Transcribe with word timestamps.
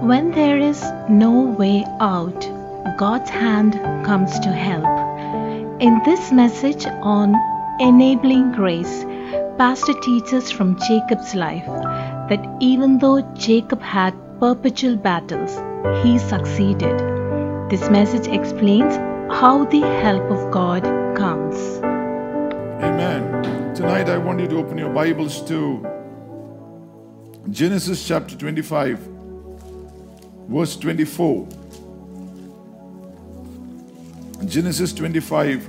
When 0.00 0.30
there 0.30 0.58
is 0.58 0.82
no 1.08 1.42
way 1.58 1.84
out, 2.00 2.40
God's 2.96 3.28
hand 3.28 3.74
comes 4.06 4.38
to 4.40 4.50
help. 4.50 4.86
In 5.80 6.00
this 6.04 6.32
message 6.32 6.86
on 7.02 7.34
enabling 7.78 8.52
grace, 8.52 9.04
Pastor 9.58 9.92
teaches 10.00 10.50
from 10.50 10.78
Jacob's 10.88 11.34
life 11.34 11.66
that 12.30 12.56
even 12.60 12.98
though 12.98 13.20
Jacob 13.34 13.82
had 13.82 14.14
perpetual 14.40 14.96
battles, 14.96 15.56
he 16.02 16.18
succeeded. 16.18 16.98
This 17.70 17.90
message 17.90 18.28
explains 18.28 18.96
how 19.30 19.66
the 19.66 19.80
help 19.80 20.30
of 20.30 20.50
God 20.50 20.84
comes. 21.16 21.56
Amen. 22.82 23.74
Tonight 23.74 24.08
I 24.08 24.16
want 24.16 24.40
you 24.40 24.48
to 24.48 24.56
open 24.56 24.78
your 24.78 24.90
Bibles 24.90 25.42
to 25.48 25.86
Genesis 27.50 28.06
chapter 28.06 28.36
25, 28.36 29.15
verse 30.48 30.76
24. 30.76 31.48
Genesis 34.46 34.92
25, 34.92 35.66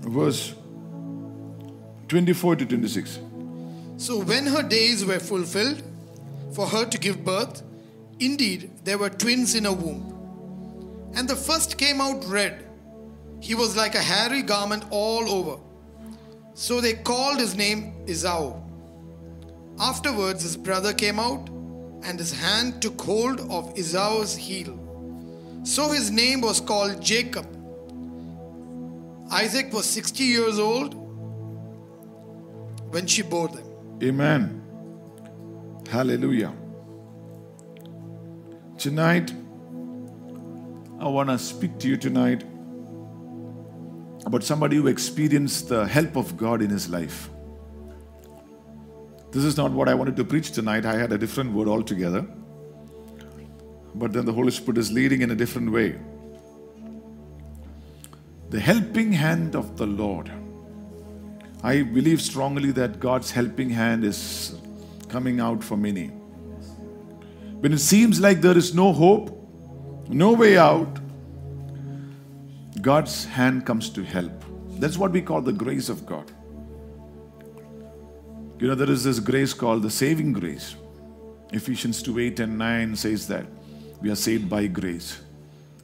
verse 0.00 0.54
24 2.08 2.56
to 2.56 2.66
26. 2.66 3.18
So 3.96 4.20
when 4.20 4.46
her 4.46 4.62
days 4.62 5.04
were 5.04 5.20
fulfilled 5.20 5.82
for 6.52 6.66
her 6.66 6.84
to 6.84 6.98
give 6.98 7.24
birth, 7.24 7.62
indeed 8.18 8.70
there 8.84 8.98
were 8.98 9.10
twins 9.10 9.54
in 9.54 9.64
her 9.64 9.72
womb. 9.72 10.10
And 11.14 11.28
the 11.28 11.36
first 11.36 11.78
came 11.78 12.00
out 12.00 12.24
red. 12.26 12.66
He 13.40 13.54
was 13.54 13.76
like 13.76 13.94
a 13.94 14.02
hairy 14.02 14.42
garment 14.42 14.84
all 14.90 15.28
over. 15.30 15.60
So 16.54 16.80
they 16.80 16.94
called 16.94 17.38
his 17.38 17.54
name 17.54 17.94
Esau. 18.06 18.60
Afterwards, 19.78 20.42
his 20.42 20.56
brother 20.56 20.92
came 20.92 21.18
out, 21.18 21.48
and 22.04 22.18
his 22.18 22.32
hand 22.32 22.80
took 22.80 23.00
hold 23.00 23.40
of 23.50 23.76
Esau's 23.76 24.36
heel. 24.36 24.78
So 25.64 25.90
his 25.90 26.10
name 26.10 26.42
was 26.42 26.60
called 26.60 27.02
Jacob. 27.02 27.46
Isaac 29.30 29.72
was 29.72 29.86
60 29.86 30.22
years 30.22 30.58
old 30.58 30.94
when 32.92 33.06
she 33.06 33.22
bore 33.22 33.48
them. 33.48 33.64
Amen. 34.02 34.62
Hallelujah. 35.90 36.52
Tonight, 38.78 39.32
I 41.00 41.08
want 41.08 41.30
to 41.30 41.38
speak 41.38 41.78
to 41.78 41.88
you 41.88 41.96
tonight 41.96 42.44
about 44.26 44.44
somebody 44.44 44.76
who 44.76 44.86
experienced 44.86 45.68
the 45.68 45.86
help 45.86 46.16
of 46.16 46.36
God 46.36 46.62
in 46.62 46.70
his 46.70 46.88
life. 46.88 47.30
This 49.34 49.42
is 49.42 49.56
not 49.56 49.72
what 49.72 49.88
I 49.88 49.94
wanted 49.94 50.14
to 50.18 50.24
preach 50.24 50.52
tonight. 50.52 50.86
I 50.86 50.96
had 50.96 51.12
a 51.12 51.18
different 51.18 51.52
word 51.52 51.66
altogether. 51.66 52.24
But 53.96 54.12
then 54.12 54.26
the 54.26 54.32
Holy 54.32 54.52
Spirit 54.52 54.78
is 54.78 54.92
leading 54.92 55.22
in 55.22 55.32
a 55.32 55.34
different 55.34 55.72
way. 55.72 55.98
The 58.50 58.60
helping 58.60 59.10
hand 59.10 59.56
of 59.56 59.76
the 59.76 59.86
Lord. 59.86 60.30
I 61.64 61.82
believe 61.82 62.22
strongly 62.22 62.70
that 62.72 63.00
God's 63.00 63.32
helping 63.32 63.70
hand 63.70 64.04
is 64.04 64.54
coming 65.08 65.40
out 65.40 65.64
for 65.64 65.76
many. 65.76 66.12
When 67.58 67.72
it 67.72 67.78
seems 67.78 68.20
like 68.20 68.40
there 68.40 68.56
is 68.56 68.72
no 68.72 68.92
hope, 68.92 69.36
no 70.08 70.32
way 70.32 70.56
out, 70.56 71.00
God's 72.80 73.24
hand 73.24 73.66
comes 73.66 73.90
to 73.90 74.04
help. 74.04 74.44
That's 74.78 74.96
what 74.96 75.10
we 75.10 75.22
call 75.22 75.40
the 75.40 75.52
grace 75.52 75.88
of 75.88 76.06
God. 76.06 76.30
You 78.58 78.68
know, 78.68 78.74
there 78.74 78.90
is 78.90 79.04
this 79.04 79.18
grace 79.18 79.52
called 79.52 79.82
the 79.82 79.90
saving 79.90 80.32
grace. 80.32 80.76
Ephesians 81.52 82.02
2 82.02 82.18
8 82.18 82.40
and 82.40 82.58
9 82.58 82.96
says 82.96 83.26
that 83.28 83.46
we 84.00 84.10
are 84.10 84.16
saved 84.16 84.48
by 84.48 84.66
grace. 84.66 85.20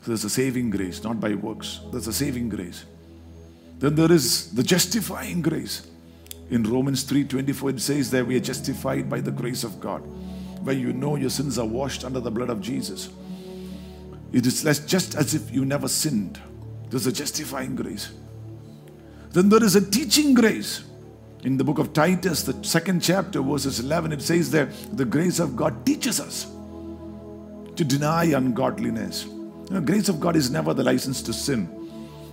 So 0.02 0.08
there's 0.08 0.24
a 0.24 0.30
saving 0.30 0.70
grace, 0.70 1.02
not 1.02 1.20
by 1.20 1.34
works. 1.34 1.80
There's 1.90 2.06
a 2.06 2.12
saving 2.12 2.48
grace. 2.48 2.84
Then 3.78 3.94
there 3.94 4.12
is 4.12 4.52
the 4.52 4.62
justifying 4.62 5.42
grace. 5.42 5.86
In 6.50 6.64
Romans 6.64 7.04
3:24 7.04 7.70
it 7.70 7.80
says 7.80 8.10
that 8.10 8.26
we 8.26 8.36
are 8.36 8.40
justified 8.40 9.08
by 9.08 9.20
the 9.20 9.30
grace 9.30 9.62
of 9.62 9.80
God, 9.80 10.02
where 10.62 10.74
you 10.74 10.92
know 10.92 11.16
your 11.16 11.30
sins 11.30 11.58
are 11.58 11.66
washed 11.66 12.04
under 12.04 12.20
the 12.20 12.30
blood 12.30 12.50
of 12.50 12.60
Jesus. 12.60 13.08
It 14.32 14.46
is 14.46 14.62
just 14.86 15.14
as 15.14 15.34
if 15.34 15.50
you 15.50 15.64
never 15.64 15.88
sinned. 15.88 16.40
There's 16.88 17.06
a 17.06 17.12
justifying 17.12 17.76
grace. 17.76 18.10
Then 19.32 19.48
there 19.48 19.62
is 19.62 19.76
a 19.76 19.90
teaching 19.90 20.34
grace. 20.34 20.82
In 21.42 21.56
the 21.56 21.64
book 21.64 21.78
of 21.78 21.94
Titus, 21.94 22.42
the 22.42 22.62
second 22.62 23.00
chapter, 23.00 23.40
verses 23.40 23.80
11, 23.80 24.12
it 24.12 24.20
says 24.20 24.50
that 24.50 24.68
the 24.96 25.06
grace 25.06 25.38
of 25.38 25.56
God 25.56 25.86
teaches 25.86 26.20
us 26.20 26.46
to 27.76 27.84
deny 27.84 28.24
ungodliness. 28.24 29.24
You 29.24 29.66
know, 29.70 29.80
grace 29.80 30.10
of 30.10 30.20
God 30.20 30.36
is 30.36 30.50
never 30.50 30.74
the 30.74 30.84
license 30.84 31.22
to 31.22 31.32
sin. 31.32 31.76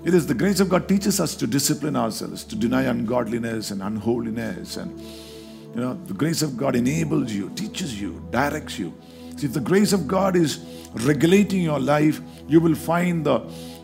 It 0.04 0.14
is 0.14 0.28
the 0.28 0.34
grace 0.34 0.60
of 0.60 0.68
God 0.68 0.90
teaches 0.90 1.22
us 1.22 1.36
to 1.36 1.48
discipline 1.48 1.96
ourselves, 1.96 2.44
to 2.46 2.56
deny 2.56 2.84
ungodliness 2.84 3.72
and 3.72 3.82
unholiness. 3.82 4.76
And 4.76 5.00
you 5.00 5.82
know, 5.82 5.94
the 6.06 6.14
grace 6.14 6.42
of 6.42 6.58
God 6.58 6.76
enables 6.76 7.32
you, 7.32 7.50
teaches 7.52 8.00
you, 8.00 8.22
directs 8.30 8.78
you. 8.78 8.94
See, 9.38 9.46
if 9.46 9.54
the 9.54 9.62
grace 9.62 9.94
of 9.94 10.08
God 10.08 10.36
is 10.36 10.60
regulating 10.94 11.62
your 11.62 11.80
life, 11.80 12.20
you 12.48 12.60
will 12.60 12.76
find 12.76 13.26
the, 13.26 13.40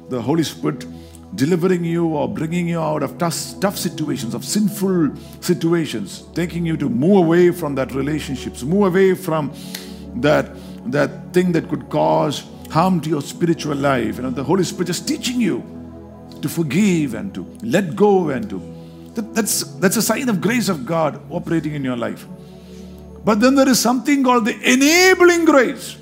the 0.10 0.22
Holy 0.22 0.44
Spirit 0.44 0.86
delivering 1.36 1.84
you 1.84 2.08
or 2.08 2.30
bringing 2.30 2.68
you 2.68 2.80
out 2.80 3.04
of 3.04 3.18
tough, 3.18 3.60
tough 3.60 3.78
situations, 3.78 4.34
of 4.34 4.46
sinful 4.46 5.16
situations, 5.42 6.24
taking 6.34 6.66
you 6.66 6.78
to 6.78 6.90
move 6.90 7.18
away 7.18 7.52
from 7.52 7.76
that 7.76 7.92
relationships, 7.94 8.64
move 8.64 8.84
away 8.84 9.14
from 9.16 9.52
that, 10.16 10.52
that 10.92 11.34
thing 11.34 11.52
that 11.52 11.68
could 11.70 11.90
cause 11.90 12.44
harm 12.70 13.02
to 13.02 13.10
your 13.10 13.22
spiritual 13.22 13.76
life. 13.76 14.18
You 14.18 14.24
know, 14.24 14.30
the 14.30 14.44
Holy 14.44 14.64
Spirit 14.64 14.90
is 14.90 15.00
teaching 15.00 15.42
you 15.42 15.64
to 16.42 16.50
forgive 16.50 17.14
and 17.14 17.34
to 17.34 17.48
let 17.62 17.96
go 17.96 18.30
and 18.30 18.50
to 18.50 18.74
that, 19.16 19.34
that's 19.34 19.64
that's 19.76 19.96
a 19.96 20.02
sign 20.02 20.28
of 20.28 20.42
grace 20.42 20.70
of 20.70 20.86
God 20.86 21.22
operating 21.30 21.74
in 21.76 21.84
your 21.84 21.96
life. 21.96 22.26
But 23.24 23.40
then 23.40 23.56
there 23.56 23.70
is 23.70 23.80
something 23.80 24.24
called 24.24 24.46
the 24.46 24.56
enabling 24.60 25.46
grace. 25.46 25.98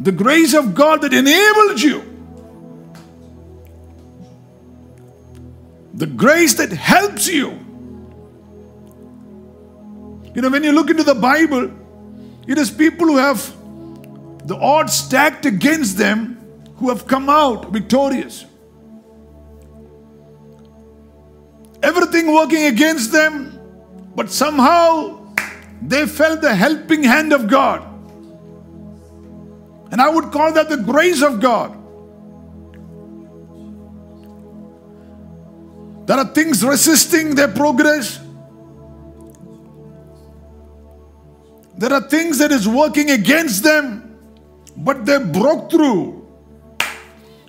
The 0.00 0.12
grace 0.12 0.54
of 0.54 0.74
God 0.74 1.02
that 1.02 1.12
enables 1.12 1.82
you. 1.82 2.09
The 6.00 6.06
grace 6.06 6.54
that 6.54 6.72
helps 6.72 7.28
you. 7.28 7.50
You 10.34 10.40
know, 10.40 10.48
when 10.48 10.64
you 10.64 10.72
look 10.72 10.88
into 10.88 11.02
the 11.02 11.14
Bible, 11.14 11.70
it 12.48 12.56
is 12.56 12.70
people 12.70 13.06
who 13.06 13.18
have 13.18 13.42
the 14.48 14.56
odds 14.56 14.94
stacked 14.94 15.44
against 15.44 15.98
them 15.98 16.38
who 16.76 16.88
have 16.88 17.06
come 17.06 17.28
out 17.28 17.70
victorious. 17.70 18.46
Everything 21.82 22.32
working 22.32 22.64
against 22.64 23.12
them, 23.12 23.60
but 24.16 24.30
somehow 24.30 25.34
they 25.82 26.06
felt 26.06 26.40
the 26.40 26.54
helping 26.54 27.02
hand 27.02 27.34
of 27.34 27.46
God. 27.46 27.82
And 29.92 30.00
I 30.00 30.08
would 30.08 30.32
call 30.32 30.50
that 30.54 30.70
the 30.70 30.78
grace 30.78 31.20
of 31.20 31.40
God. 31.40 31.76
There 36.06 36.18
are 36.18 36.26
things 36.26 36.64
resisting 36.64 37.34
their 37.34 37.48
progress. 37.48 38.20
There 41.76 41.92
are 41.92 42.08
things 42.08 42.38
that 42.38 42.52
is 42.52 42.68
working 42.68 43.10
against 43.10 43.62
them, 43.62 44.18
but 44.76 45.06
they 45.06 45.18
broke 45.18 45.70
through. 45.70 46.28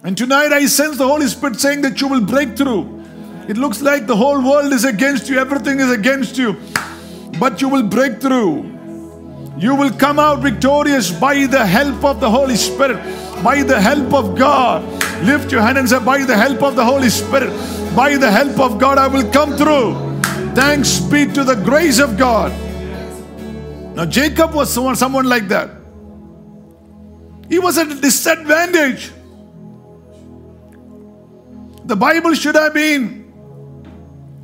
And 0.03 0.17
tonight 0.17 0.51
I 0.53 0.65
sense 0.65 0.97
the 0.97 1.07
Holy 1.07 1.27
Spirit 1.27 1.59
saying 1.59 1.81
that 1.81 2.01
you 2.01 2.07
will 2.07 2.21
break 2.21 2.55
through. 2.55 3.03
It 3.47 3.57
looks 3.57 3.81
like 3.81 4.07
the 4.07 4.15
whole 4.15 4.41
world 4.41 4.71
is 4.71 4.85
against 4.85 5.27
you, 5.27 5.37
everything 5.37 5.79
is 5.79 5.91
against 5.91 6.37
you, 6.37 6.55
but 7.39 7.61
you 7.61 7.67
will 7.67 7.83
break 7.83 8.21
through. 8.21 8.71
You 9.57 9.75
will 9.75 9.91
come 9.91 10.17
out 10.17 10.39
victorious 10.39 11.11
by 11.11 11.45
the 11.45 11.65
help 11.65 12.03
of 12.03 12.19
the 12.19 12.29
Holy 12.29 12.55
Spirit, 12.55 12.97
by 13.43 13.63
the 13.63 13.79
help 13.79 14.13
of 14.13 14.37
God. 14.37 14.83
Lift 15.23 15.51
your 15.51 15.61
hand 15.61 15.77
and 15.77 15.87
say, 15.87 15.99
By 15.99 16.23
the 16.23 16.35
help 16.35 16.63
of 16.63 16.75
the 16.75 16.85
Holy 16.85 17.09
Spirit, 17.09 17.51
by 17.95 18.15
the 18.17 18.31
help 18.31 18.59
of 18.59 18.79
God, 18.79 18.97
I 18.97 19.07
will 19.07 19.29
come 19.31 19.57
through. 19.57 19.95
Thanks 20.55 20.99
be 20.99 21.25
to 21.25 21.43
the 21.43 21.55
grace 21.55 21.99
of 21.99 22.17
God. 22.17 22.51
Now, 23.95 24.05
Jacob 24.05 24.53
was 24.53 24.73
someone, 24.73 24.95
someone 24.95 25.25
like 25.25 25.47
that. 25.49 25.69
He 27.49 27.59
was 27.59 27.77
at 27.77 27.91
a 27.91 27.95
disadvantage. 27.95 29.11
The 31.85 31.95
Bible 31.95 32.33
should 32.33 32.55
have 32.55 32.73
been, 32.73 33.33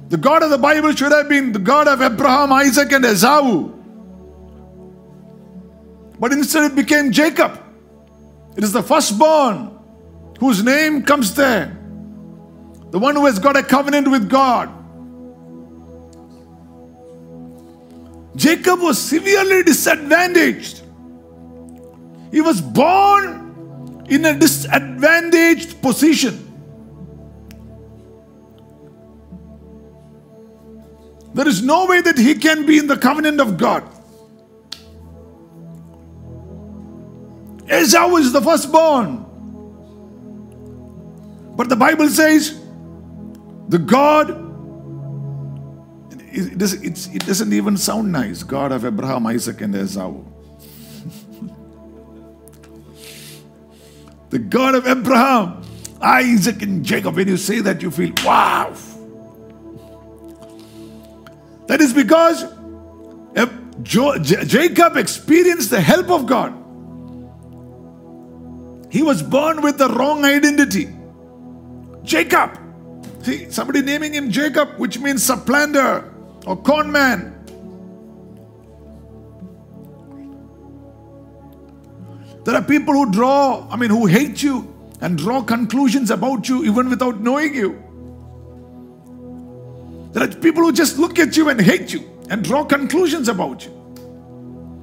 the 0.09 0.17
God 0.17 0.43
of 0.43 0.49
the 0.49 0.57
Bible 0.57 0.91
should 0.93 1.13
have 1.13 1.29
been 1.29 1.53
the 1.53 1.59
God 1.59 1.87
of 1.87 2.01
Abraham, 2.01 2.51
Isaac, 2.51 2.91
and 2.91 3.05
Esau. 3.05 3.69
But 6.19 6.33
instead 6.33 6.71
it 6.71 6.75
became 6.75 7.11
Jacob. 7.11 7.63
It 8.57 8.63
is 8.63 8.73
the 8.73 8.83
firstborn 8.83 9.71
whose 10.39 10.63
name 10.63 11.03
comes 11.03 11.33
there. 11.35 11.76
The 12.91 12.99
one 12.99 13.15
who 13.15 13.25
has 13.25 13.39
got 13.39 13.57
a 13.57 13.63
covenant 13.63 14.09
with 14.09 14.29
God. 14.29 14.69
Jacob 18.35 18.79
was 18.79 19.01
severely 19.01 19.63
disadvantaged. 19.63 20.81
He 22.31 22.41
was 22.41 22.61
born 22.61 24.05
in 24.09 24.25
a 24.25 24.37
disadvantaged 24.37 25.81
position. 25.81 26.43
There 31.33 31.47
is 31.47 31.61
no 31.61 31.85
way 31.85 32.01
that 32.01 32.17
he 32.17 32.35
can 32.35 32.65
be 32.65 32.77
in 32.77 32.87
the 32.87 32.97
covenant 32.97 33.41
of 33.41 33.57
God. 33.57 33.83
Esau 37.71 38.15
is 38.15 38.31
the 38.31 38.41
firstborn. 38.41 39.25
But 41.55 41.69
the 41.69 41.75
Bible 41.75 42.09
says 42.09 42.66
the 43.67 43.77
God, 43.79 44.29
it, 46.31 46.57
does, 46.57 46.73
it 46.73 47.25
doesn't 47.25 47.51
even 47.51 47.77
sound 47.77 48.11
nice 48.11 48.43
God 48.43 48.71
of 48.71 48.85
Abraham, 48.85 49.27
Isaac, 49.27 49.61
and 49.61 49.75
Esau. 49.75 50.13
the 54.29 54.39
God 54.39 54.75
of 54.75 54.87
Abraham, 54.87 55.61
Isaac, 56.01 56.61
and 56.61 56.85
Jacob. 56.85 57.15
When 57.15 57.27
you 57.27 57.37
say 57.37 57.59
that, 57.61 57.81
you 57.81 57.91
feel 57.91 58.13
wow. 58.23 58.73
That 61.67 61.81
is 61.81 61.93
because 61.93 62.45
Jacob 63.83 64.95
experienced 64.95 65.69
the 65.69 65.81
help 65.81 66.09
of 66.09 66.25
God. 66.25 66.53
He 68.89 69.03
was 69.03 69.21
born 69.21 69.61
with 69.61 69.77
the 69.77 69.89
wrong 69.89 70.23
identity. 70.23 70.89
Jacob. 72.03 72.66
See, 73.27 73.51
somebody 73.51 73.81
naming 73.81 74.13
him 74.13 74.31
Jacob, 74.31 74.77
which 74.77 74.99
means 74.99 75.21
supplanter 75.21 76.13
or 76.45 76.55
con 76.55 76.89
man. 76.89 77.33
There 82.45 82.55
are 82.55 82.61
people 82.61 82.93
who 82.93 83.11
draw, 83.11 83.67
I 83.69 83.75
mean, 83.75 83.89
who 83.89 84.05
hate 84.05 84.41
you 84.41 84.73
and 85.01 85.17
draw 85.17 85.41
conclusions 85.41 86.09
about 86.09 86.47
you 86.47 86.63
even 86.63 86.89
without 86.89 87.19
knowing 87.19 87.53
you. 87.53 87.83
There 90.13 90.23
are 90.23 90.27
people 90.29 90.63
who 90.63 90.71
just 90.71 90.97
look 90.97 91.19
at 91.19 91.35
you 91.35 91.49
and 91.49 91.59
hate 91.59 91.91
you 91.91 92.09
and 92.29 92.45
draw 92.45 92.63
conclusions 92.63 93.27
about 93.27 93.65
you. 93.65 93.73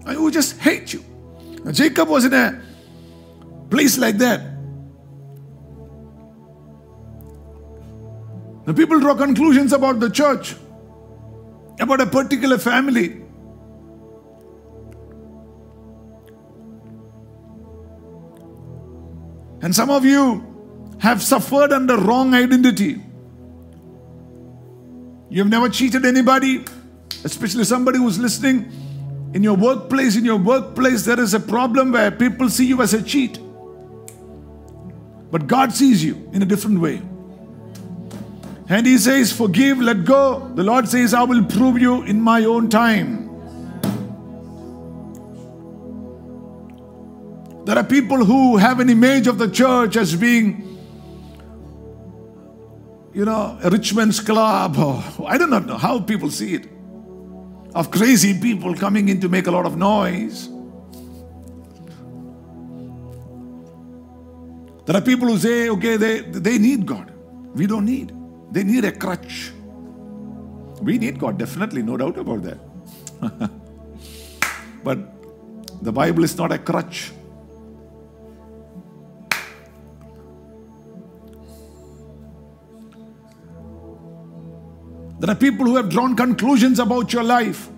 And 0.07 0.19
who 0.19 0.31
just 0.31 0.59
hate 0.59 0.93
you. 0.93 1.03
Now, 1.65 1.73
Jacob 1.73 2.11
was 2.11 2.27
in 2.27 2.35
a 2.35 2.61
place 3.71 3.97
like 3.97 4.19
that. 4.19 4.54
The 8.67 8.73
people 8.73 8.99
draw 8.99 9.15
conclusions 9.15 9.73
about 9.73 10.01
the 10.01 10.09
church, 10.09 10.57
about 11.81 12.01
a 12.01 12.07
particular 12.07 12.59
family. 12.59 13.21
And 19.61 19.75
some 19.75 19.91
of 19.91 20.05
you 20.05 20.97
have 20.99 21.23
suffered 21.23 21.73
under 21.73 21.97
wrong 21.97 22.35
identity. 22.35 23.03
You've 25.31 25.49
never 25.49 25.69
cheated 25.69 26.05
anybody, 26.05 26.65
especially 27.25 27.65
somebody 27.65 27.99
who's 27.99 28.19
listening. 28.19 28.71
In 29.35 29.43
your 29.43 29.57
workplace, 29.57 30.17
in 30.17 30.25
your 30.25 30.37
workplace, 30.37 31.05
there 31.05 31.19
is 31.19 31.35
a 31.35 31.41
problem 31.41 31.93
where 31.93 32.11
people 32.11 32.49
see 32.49 32.67
you 32.67 32.81
as 32.83 32.95
a 32.95 33.03
cheat. 33.03 33.39
But 35.31 35.47
God 35.49 35.73
sees 35.73 36.05
you 36.05 36.31
in 36.33 36.43
a 36.43 36.47
different 36.47 36.81
way. 36.81 37.03
And 38.69 38.87
He 38.87 38.99
says, 38.99 39.33
Forgive, 39.33 39.79
let 39.79 40.05
go. 40.05 40.51
The 40.55 40.63
Lord 40.63 40.89
says, 40.89 41.15
I 41.15 41.23
will 41.23 41.45
prove 41.45 41.79
you 41.79 42.03
in 42.03 42.21
my 42.21 42.45
own 42.45 42.69
time. 42.69 43.31
There 47.65 47.79
are 47.79 47.85
people 47.85 48.25
who 48.25 48.59
have 48.59 48.81
an 48.81 48.91
image 48.91 49.27
of 49.27 49.39
the 49.39 49.49
church 49.49 49.97
as 49.97 50.15
being 50.15 50.65
you 53.15 53.25
know, 53.25 53.57
a 53.63 53.71
rich 53.71 53.95
man's 53.95 54.19
club, 54.21 54.77
or 54.77 55.03
I 55.27 55.39
do 55.39 55.47
not 55.47 55.67
know 55.67 55.79
how 55.79 56.01
people 56.01 56.31
see 56.31 56.55
it, 56.55 56.69
of 57.75 57.91
crazy 57.91 58.39
people 58.39 58.75
coming 58.75 59.09
in 59.09 59.21
to 59.21 59.29
make 59.29 59.47
a 59.47 59.53
lot 59.53 59.67
of 59.67 59.77
noise. 59.77 60.49
There 64.85 64.97
are 64.97 65.01
people 65.01 65.29
who 65.29 65.39
say, 65.39 65.71
okay, 65.71 65.97
they, 65.97 66.21
they 66.21 66.59
need 66.59 66.85
God. 66.85 67.13
We 67.55 67.67
don't 67.67 67.87
need. 67.87 68.14
They 68.55 68.63
need 68.63 68.85
a 68.85 68.93
crutch. 68.93 69.51
We 70.81 70.97
need 70.97 71.19
God, 71.19 71.39
definitely, 71.39 71.83
no 71.83 71.97
doubt 71.97 72.17
about 72.19 72.43
that. 72.45 72.59
but 74.85 74.99
the 75.83 75.91
Bible 75.91 76.23
is 76.23 76.39
not 76.39 76.53
a 76.53 76.59
crutch. 76.59 77.11
There 85.19 85.31
are 85.31 85.35
people 85.35 85.67
who 85.67 85.75
have 85.75 85.89
drawn 85.89 86.15
conclusions 86.15 86.79
about 86.79 87.13
your 87.13 87.25
life. 87.25 87.69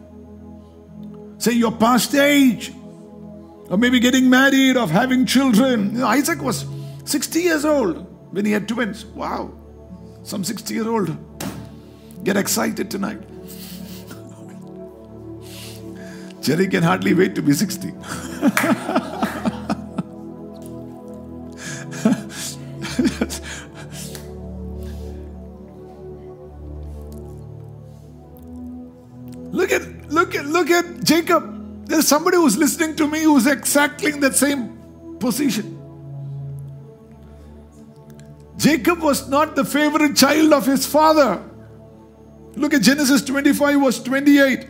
Say 1.39 1.53
your 1.53 1.73
past 1.73 2.15
age, 2.15 2.71
or 3.71 3.79
maybe 3.79 3.99
getting 3.99 4.29
married, 4.29 4.77
or 4.77 4.87
having 4.89 5.25
children. 5.25 5.95
You 5.95 6.01
know, 6.01 6.07
Isaac 6.07 6.43
was 6.43 6.67
60 7.07 7.41
years 7.41 7.65
old 7.65 8.35
when 8.35 8.45
he 8.45 8.53
had 8.53 8.69
twins. 8.69 9.07
Wow. 9.07 9.55
Some 10.27 10.43
60 10.43 10.75
year 10.75 10.89
old 10.89 11.17
get 12.25 12.37
excited 12.37 12.91
tonight. 12.91 13.21
Jerry 16.41 16.67
can 16.67 16.83
hardly 16.83 17.15
wait 17.15 17.37
to 17.37 17.43
be 17.43 17.53
60. 17.53 17.93
look 29.53 29.71
at 29.71 30.11
look 30.11 30.35
at 30.35 30.47
look 30.47 30.71
at 30.71 31.05
Jacob. 31.05 31.87
There's 31.87 32.09
somebody 32.09 32.37
who's 32.39 32.57
listening 32.57 32.97
to 32.97 33.07
me 33.07 33.23
who's 33.23 33.47
exactly 33.47 34.11
in 34.11 34.19
that 34.27 34.35
same 34.35 34.77
position. 35.21 35.76
Jacob 38.67 39.01
was 39.01 39.29
not 39.29 39.55
the 39.55 39.65
favorite 39.65 40.17
child 40.17 40.53
of 40.53 40.67
his 40.67 40.85
father. 40.85 41.41
Look 42.57 42.75
at 42.75 42.83
Genesis 42.83 43.23
25, 43.23 43.81
verse 43.81 44.03
28. 44.03 44.67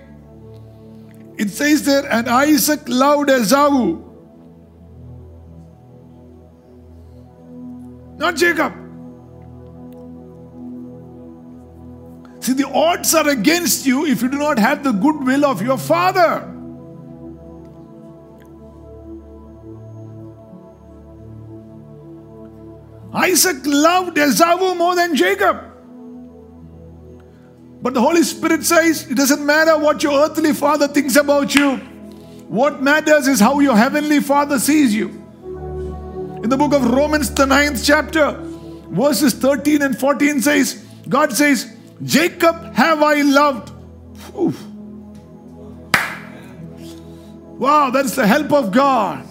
It 1.38 1.48
says 1.48 1.86
there, 1.86 2.04
and 2.12 2.28
Isaac 2.28 2.80
loved 2.88 3.30
Esau. 3.30 3.96
Not 8.18 8.36
Jacob. 8.36 8.74
See, 12.40 12.52
the 12.52 12.68
odds 12.68 13.14
are 13.14 13.30
against 13.30 13.86
you 13.86 14.04
if 14.04 14.20
you 14.20 14.28
do 14.28 14.36
not 14.36 14.58
have 14.58 14.84
the 14.84 14.92
goodwill 14.92 15.46
of 15.46 15.62
your 15.62 15.78
father. 15.78 16.55
Isaac 23.16 23.56
loved 23.64 24.18
Esau 24.18 24.74
more 24.74 24.94
than 24.94 25.16
Jacob. 25.16 25.56
But 27.80 27.94
the 27.94 28.00
Holy 28.00 28.22
Spirit 28.22 28.62
says 28.64 29.10
it 29.10 29.16
doesn't 29.16 29.44
matter 29.44 29.78
what 29.78 30.02
your 30.02 30.20
earthly 30.22 30.52
father 30.52 30.86
thinks 30.86 31.16
about 31.16 31.54
you. 31.54 31.76
What 32.48 32.82
matters 32.82 33.26
is 33.26 33.40
how 33.40 33.58
your 33.60 33.74
heavenly 33.74 34.20
father 34.20 34.58
sees 34.58 34.94
you. 34.94 35.08
In 36.42 36.50
the 36.50 36.58
book 36.58 36.74
of 36.74 36.84
Romans, 36.90 37.32
the 37.32 37.46
ninth 37.46 37.82
chapter, 37.82 38.38
verses 38.90 39.32
13 39.32 39.80
and 39.80 39.98
14 39.98 40.42
says, 40.42 40.84
God 41.08 41.32
says, 41.32 41.74
Jacob 42.02 42.74
have 42.74 43.02
I 43.02 43.22
loved. 43.22 43.72
Wow, 47.58 47.88
that's 47.88 48.14
the 48.14 48.26
help 48.26 48.52
of 48.52 48.72
God. 48.72 49.26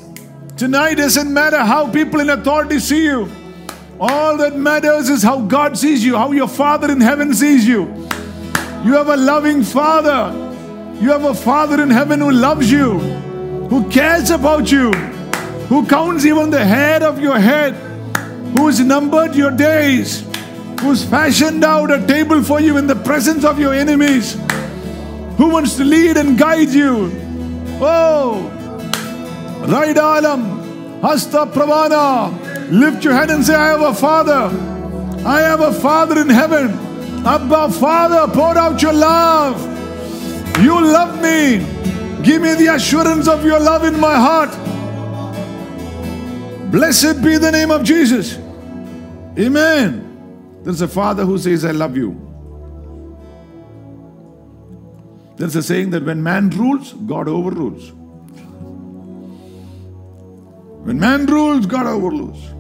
Tonight 0.58 0.96
doesn't 0.96 1.32
matter 1.32 1.60
how 1.60 1.92
people 1.92 2.20
in 2.20 2.32
authority 2.32 2.80
see 2.80 3.04
you. 3.04 3.30
All 4.00 4.38
that 4.38 4.58
matters 4.58 5.10
is 5.10 5.24
how 5.24 5.42
God 5.42 5.78
sees 5.78 6.04
you, 6.04 6.18
how 6.18 6.32
your 6.34 6.50
Father 6.50 6.92
in 6.92 7.00
heaven 7.00 7.34
sees 7.34 7.66
you. 7.66 7.86
You 8.84 8.94
have 8.94 9.08
a 9.08 9.16
loving 9.16 9.64
Father. 9.64 10.34
You 11.02 11.12
have 11.12 11.24
a 11.24 11.34
Father 11.34 11.82
in 11.82 11.90
heaven 11.90 12.20
who 12.20 12.32
loves 12.32 12.70
you, 12.70 13.00
who 13.70 13.90
cares 13.90 14.32
about 14.32 14.72
you, 14.72 14.92
who 15.70 15.86
counts 15.88 16.26
even 16.26 16.50
the 16.50 16.64
hair 16.64 17.04
of 17.04 17.20
your 17.20 17.40
head, 17.40 17.74
who 18.58 18.68
has 18.68 18.80
numbered 18.82 19.34
your 19.34 19.52
days, 19.52 20.26
who's 20.82 21.04
fashioned 21.06 21.64
out 21.64 21.90
a 21.90 22.06
table 22.06 22.44
for 22.44 22.60
you 22.60 22.78
in 22.78 22.88
the 22.88 22.96
presence 22.96 23.46
of 23.46 23.60
your 23.60 23.74
enemies, 23.74 24.34
who 25.38 25.50
wants 25.50 25.76
to 25.78 25.84
lead 25.86 26.18
and 26.18 26.38
guide 26.38 26.70
you. 26.70 27.12
Oh, 27.82 28.52
Raidalam, 29.64 31.02
Hasta 31.02 31.46
Pravana. 31.48 32.45
Lift 32.70 33.04
your 33.04 33.14
hand 33.14 33.32
and 33.32 33.46
say, 33.46 33.56
I 33.56 33.68
have 33.68 33.82
a 33.82 33.94
father. 33.94 34.50
I 35.26 35.42
have 35.42 35.62
a 35.62 35.74
father 35.74 36.20
in 36.22 36.30
heaven. 36.30 36.72
Abba, 37.26 37.72
Father, 37.72 38.32
pour 38.32 38.56
out 38.56 38.82
your 38.82 38.94
love. 38.94 39.60
You 40.62 40.80
love 40.80 41.22
me. 41.22 41.58
Give 42.24 42.42
me 42.42 42.54
the 42.54 42.74
assurance 42.76 43.28
of 43.28 43.44
your 43.44 43.60
love 43.60 43.84
in 43.84 44.00
my 44.00 44.16
heart. 44.16 44.52
Blessed 46.72 47.24
be 47.24 47.38
the 47.38 47.52
name 47.52 47.72
of 47.72 47.84
Jesus. 47.84 48.38
Amen. 49.40 50.62
There's 50.64 50.82
a 50.82 50.88
father 50.88 51.26
who 51.26 51.38
says, 51.38 51.66
I 51.66 51.72
love 51.72 51.98
you. 51.98 52.22
There's 55.38 55.56
a 55.56 55.64
saying 55.64 55.90
that 55.90 56.04
when 56.04 56.24
man 56.24 56.50
rules, 56.52 56.94
God 56.94 57.28
overrules. 57.28 57.92
When 60.86 61.00
man 61.00 61.26
rules, 61.26 61.66
God 61.66 61.88
overrules. 61.88 62.55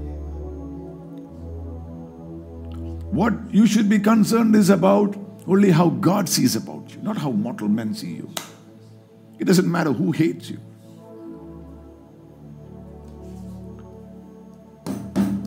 What 3.15 3.33
you 3.49 3.65
should 3.65 3.87
be 3.87 3.97
concerned 3.97 4.57
is 4.57 4.69
about 4.69 5.15
only 5.47 5.71
how 5.71 5.87
God 5.87 6.27
sees 6.27 6.57
about 6.57 6.93
you, 6.93 7.01
not 7.01 7.15
how 7.15 7.31
mortal 7.31 7.69
men 7.69 7.93
see 7.93 8.11
you. 8.11 8.29
It 9.39 9.45
doesn't 9.45 9.71
matter 9.71 9.93
who 9.93 10.11
hates 10.11 10.49
you. 10.49 10.59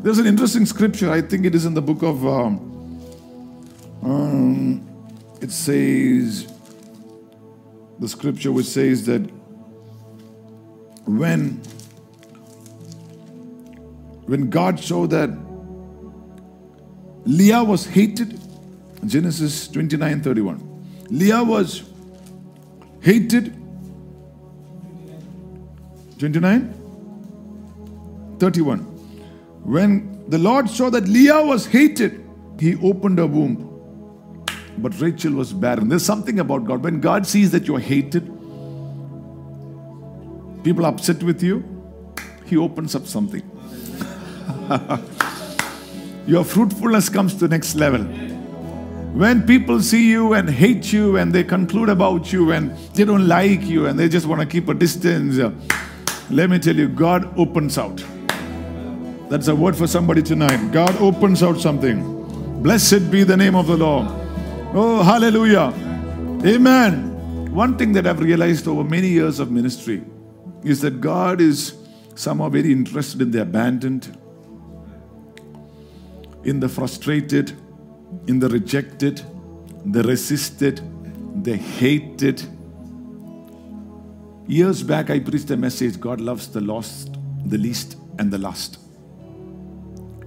There's 0.03 0.19
an 0.19 0.27
interesting 0.27 0.65
scripture. 0.65 1.11
I 1.11 1.21
think 1.21 1.45
it 1.45 1.55
is 1.55 1.67
in 1.67 1.75
the 1.75 1.83
book 1.83 2.03
of. 2.03 2.27
Um, 2.27 2.65
um, 4.03 4.89
it 5.43 5.53
says 5.53 6.51
the 7.99 8.09
scripture 8.09 8.51
which 8.51 8.65
says 8.65 9.05
that 9.05 9.21
when 11.05 11.61
when 14.25 14.49
God 14.49 14.81
saw 14.81 15.07
that 15.09 15.48
Leah 17.29 17.63
was 17.63 17.85
hated, 17.85 18.41
Genesis 19.05 19.69
29 19.69 20.23
31. 20.23 21.07
Leah 21.11 21.43
was 21.45 21.83
hated. 23.03 23.55
29 26.19 26.75
31. 28.39 28.79
When 29.63 30.25
the 30.31 30.39
Lord 30.39 30.71
saw 30.71 30.89
that 30.89 31.07
Leah 31.07 31.43
was 31.43 31.67
hated, 31.67 32.25
he 32.59 32.77
opened 32.77 33.19
her 33.19 33.27
womb. 33.27 33.67
But 34.79 34.99
Rachel 34.99 35.35
was 35.35 35.53
barren. 35.53 35.91
There's 35.91 36.07
something 36.07 36.41
about 36.41 36.65
God. 36.65 36.83
When 36.83 36.99
God 36.99 37.27
sees 37.27 37.51
that 37.51 37.67
you're 37.67 37.79
hated, 37.79 38.25
people 40.65 40.87
upset 40.87 41.23
with 41.23 41.43
you, 41.43 41.63
he 42.47 42.57
opens 42.57 42.95
up 42.95 43.07
something. 43.07 43.43
Your 46.29 46.45
fruitfulness 46.45 47.09
comes 47.09 47.33
to 47.37 47.39
the 47.39 47.49
next 47.49 47.75
level. 47.75 48.03
When 48.03 49.47
people 49.47 49.81
see 49.81 50.11
you 50.11 50.35
and 50.35 50.51
hate 50.51 50.93
you 50.93 51.17
and 51.17 51.33
they 51.33 51.43
conclude 51.43 51.89
about 51.89 52.31
you 52.35 52.53
and 52.53 52.77
they 52.93 53.07
don't 53.07 53.27
like 53.27 53.63
you 53.63 53.87
and 53.87 53.99
they 53.99 54.11
just 54.11 54.27
want 54.27 54.43
to 54.43 54.47
keep 54.47 54.69
a 54.69 54.75
distance, 54.75 55.39
uh, 55.39 55.51
let 56.29 56.51
me 56.51 56.59
tell 56.59 56.77
you, 56.77 56.87
God 56.87 57.33
opens 57.39 57.79
out. 57.79 58.05
That's 59.31 59.49
a 59.49 59.57
word 59.57 59.75
for 59.75 59.87
somebody 59.87 60.23
tonight. 60.23 60.71
God 60.71 60.95
opens 60.97 61.43
out 61.43 61.59
something. 61.61 62.63
Blessed 62.63 63.11
be 63.11 63.25
the 63.25 63.39
name 63.39 63.55
of 63.55 63.67
the 63.67 63.79
Lord. 63.79 64.09
Oh, 64.75 65.03
hallelujah. 65.03 65.73
Amen. 66.45 67.51
One 67.55 67.79
thing 67.79 67.93
that 67.93 68.07
I've 68.07 68.21
realized 68.21 68.69
over 68.69 68.85
many 68.85 69.09
years 69.09 69.41
of 69.41 69.51
ministry 69.51 70.05
is 70.63 70.83
that 70.83 71.01
God 71.01 71.41
is 71.41 71.73
somehow 72.17 72.51
very 72.51 72.71
interested 72.71 73.23
in 73.23 73.31
the 73.31 73.41
abandoned, 73.41 74.15
in 76.45 76.61
the 76.61 76.69
frustrated, 76.69 77.53
in 78.27 78.39
the 78.39 78.49
rejected, 78.49 79.23
the 79.85 80.03
resisted, 80.03 80.81
the 81.45 81.57
hated. 81.57 82.43
Years 84.47 84.83
back, 84.83 85.11
I 85.11 85.21
preached 85.21 85.51
a 85.51 85.57
message 85.57 86.01
God 86.01 86.21
loves 86.21 86.49
the 86.49 86.61
lost, 86.61 87.17
the 87.47 87.59
least, 87.59 87.97
and 88.19 88.31
the 88.31 88.39
last. 88.39 88.79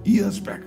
Years 0.04 0.40
back, 0.40 0.60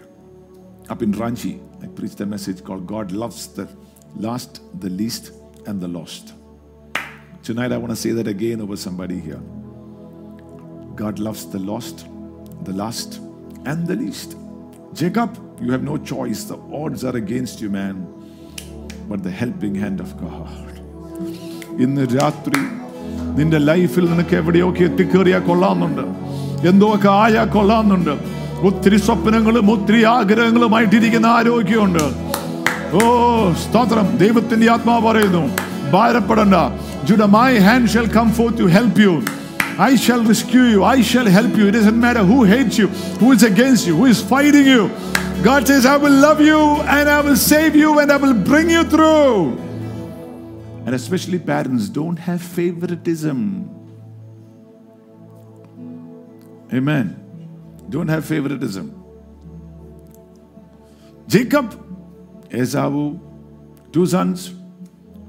up 0.89 1.01
in 1.01 1.13
Ranchi, 1.13 1.59
I 1.83 1.87
preached 1.87 2.19
a 2.21 2.25
message 2.25 2.63
called 2.63 2.85
God 2.85 3.11
loves 3.11 3.47
the 3.47 3.67
last, 4.15 4.61
the 4.79 4.89
least, 4.89 5.31
and 5.65 5.81
the 5.81 5.87
lost. 5.87 6.33
Tonight, 7.43 7.71
I 7.71 7.77
want 7.77 7.91
to 7.91 7.95
say 7.95 8.11
that 8.11 8.27
again 8.27 8.61
over 8.61 8.75
somebody 8.75 9.19
here. 9.19 9.41
God 10.95 11.19
loves 11.19 11.45
the 11.45 11.59
lost, 11.59 12.07
the 12.63 12.73
last, 12.73 13.19
and 13.65 13.85
the 13.85 13.95
least. 13.95 14.37
Jacob, 14.95 15.31
you 15.59 15.71
have 15.71 15.83
no 15.83 15.97
choice. 15.99 16.43
The 16.45 16.57
odds 16.73 17.03
are 17.03 17.15
against 17.17 17.61
you, 17.61 17.69
man. 17.69 18.07
But 19.09 19.23
the 19.23 19.31
helping 19.33 19.75
hand 19.75 19.99
of 19.99 20.11
God. 20.19 20.61
ഇന്ന് 21.83 22.03
രാത്രി 22.13 22.59
നിന്റെ 23.37 23.59
ലൈഫിൽ 23.69 24.05
നിനക്ക് 24.11 24.35
എവിടെയൊക്കെ 24.35 24.83
എത്തിക്കേറിയാ 24.89 25.39
കൊള്ളാമെന്നുണ്ട് 25.47 26.05
എന്തൊക്കെ 26.69 27.09
ആയാ 27.23 27.43
കൊള്ളാമെന്നുണ്ട് 27.55 28.13
ഒത്തിരി 28.69 28.99
സ്വപ്നങ്ങളും 29.05 29.69
ഒത്തിരി 29.73 30.01
ആഗ്രഹങ്ങളുമായിട്ടിരിക്കുന്ന 30.13 31.27
ആരോഗ്യമുണ്ട് 31.39 32.05
ഓ 32.97 33.01
സ്തോത്രം 33.63 34.07
ദൈവത്തിന്റെ 34.23 34.69
ആത്മാവ് 34.75 35.03
പറയുന്നു 35.07 35.43
ഭാരപ്പെടണ്ട 35.95 36.55
ജുഡ 37.09 37.23
my 37.37 37.49
hand 37.67 37.91
shall 37.95 38.09
come 38.17 38.29
for 38.37 38.49
to 38.61 38.67
help 38.75 39.01
you 39.05 39.13
I 39.77 39.95
shall 39.95 40.23
rescue 40.23 40.63
you. 40.63 40.83
I 40.83 41.01
shall 41.01 41.25
help 41.25 41.55
you. 41.55 41.67
It 41.67 41.71
doesn't 41.71 41.99
matter 41.99 42.23
who 42.23 42.43
hates 42.43 42.77
you, 42.77 42.87
who 43.19 43.33
is 43.33 43.43
against 43.43 43.85
you, 43.85 43.95
who 43.95 44.05
is 44.05 44.21
fighting 44.21 44.65
you. 44.65 44.89
God 45.43 45.67
says, 45.67 45.85
I 45.85 45.97
will 45.97 46.13
love 46.13 46.39
you 46.39 46.59
and 46.59 47.09
I 47.09 47.21
will 47.21 47.35
save 47.35 47.75
you 47.75 47.99
and 47.99 48.11
I 48.11 48.17
will 48.17 48.33
bring 48.33 48.69
you 48.69 48.83
through. 48.85 49.57
And 50.85 50.95
especially 50.95 51.39
parents, 51.39 51.89
don't 51.89 52.17
have 52.17 52.41
favoritism. 52.41 53.69
Amen. 56.73 57.21
Don't 57.89 58.07
have 58.07 58.25
favoritism. 58.25 59.03
Jacob, 61.27 61.81
Esau, 62.53 63.13
two 63.91 64.05
sons. 64.05 64.53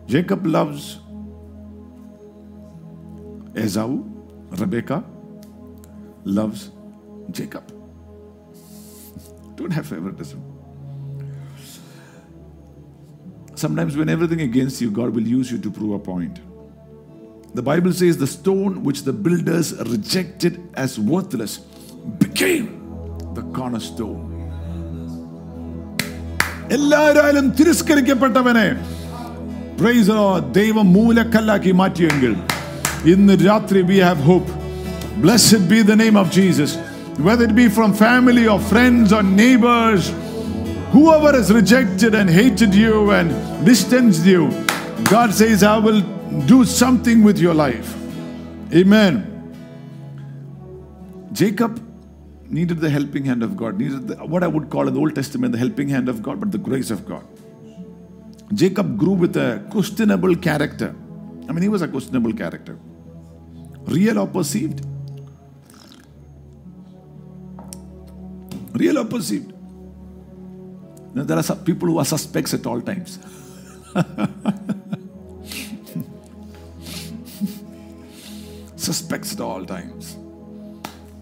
Jacob 0.06 0.46
loves 0.46 1.00
Esau. 3.56 4.15
Rebecca 4.55 5.03
loves 6.25 6.71
Jacob. 7.31 7.63
Don't 9.55 9.71
have 9.71 9.85
favoritism. 9.85 10.39
Sometimes, 13.55 13.95
when 13.95 14.09
everything 14.09 14.41
against 14.41 14.81
you, 14.81 14.89
God 14.91 15.15
will 15.15 15.27
use 15.27 15.51
you 15.51 15.57
to 15.59 15.69
prove 15.69 15.91
a 15.91 15.99
point. 15.99 16.39
The 17.53 17.61
Bible 17.61 17.93
says 17.93 18.17
the 18.17 18.27
stone 18.27 18.83
which 18.83 19.03
the 19.03 19.13
builders 19.13 19.77
rejected 19.79 20.59
as 20.73 20.97
worthless 20.99 21.59
became 22.19 22.65
the 23.33 23.43
cornerstone. 23.57 24.27
എല്ലാവരും 26.69 27.55
തിരസ്കരിക്കപ്പെട്ടവനെ 27.55 28.67
price 29.79 30.11
ദൈവം 30.53 30.93
മൂലക്കല്ലാക്കി 30.93 31.71
മാറ്റിയെങ്കിൽ 31.71 32.35
in 33.04 33.26
the 33.26 33.36
Ratri, 33.36 33.86
we 33.86 33.98
have 33.98 34.18
hope. 34.18 34.46
Blessed 35.18 35.68
be 35.68 35.82
the 35.82 35.94
name 35.94 36.16
of 36.16 36.30
Jesus. 36.30 36.76
Whether 37.18 37.44
it 37.44 37.54
be 37.54 37.68
from 37.68 37.94
family 37.94 38.48
or 38.48 38.58
friends 38.58 39.12
or 39.12 39.22
neighbors, 39.22 40.10
whoever 40.90 41.32
has 41.32 41.52
rejected 41.52 42.14
and 42.14 42.28
hated 42.28 42.74
you 42.74 43.12
and 43.12 43.30
distanced 43.64 44.26
you, 44.26 44.48
God 45.04 45.32
says, 45.32 45.62
I 45.62 45.78
will 45.78 46.00
do 46.46 46.64
something 46.64 47.22
with 47.22 47.38
your 47.38 47.54
life. 47.54 47.94
Amen. 48.74 49.32
Jacob 51.32 51.82
needed 52.50 52.80
the 52.80 52.90
helping 52.90 53.24
hand 53.24 53.42
of 53.42 53.56
God, 53.56 53.78
needed 53.78 54.08
the, 54.08 54.16
what 54.16 54.42
I 54.42 54.48
would 54.48 54.68
call 54.70 54.88
in 54.88 54.94
the 54.94 55.00
Old 55.00 55.14
Testament 55.14 55.52
the 55.52 55.58
helping 55.58 55.88
hand 55.88 56.08
of 56.08 56.22
God, 56.22 56.40
but 56.40 56.50
the 56.50 56.58
grace 56.58 56.90
of 56.90 57.06
God. 57.06 57.24
Jacob 58.52 58.96
grew 58.96 59.12
with 59.12 59.36
a 59.36 59.66
questionable 59.70 60.34
character 60.36 60.94
i 61.48 61.52
mean 61.52 61.62
he 61.62 61.68
was 61.68 61.82
a 61.82 61.88
questionable 61.88 62.32
character. 62.32 62.78
Real 63.86 64.18
or 64.18 64.26
perceived? 64.26 64.84
Real 68.72 68.98
or 68.98 69.04
perceived? 69.04 69.52
Now, 71.14 71.22
there 71.22 71.38
are 71.38 71.56
people 71.56 71.88
who 71.88 71.98
are 71.98 72.04
suspects 72.04 72.52
at 72.52 72.66
all 72.66 72.82
times. 72.82 73.18
Suspects 78.76 79.32
at 79.32 79.40
all 79.40 79.64
times. 79.64 80.16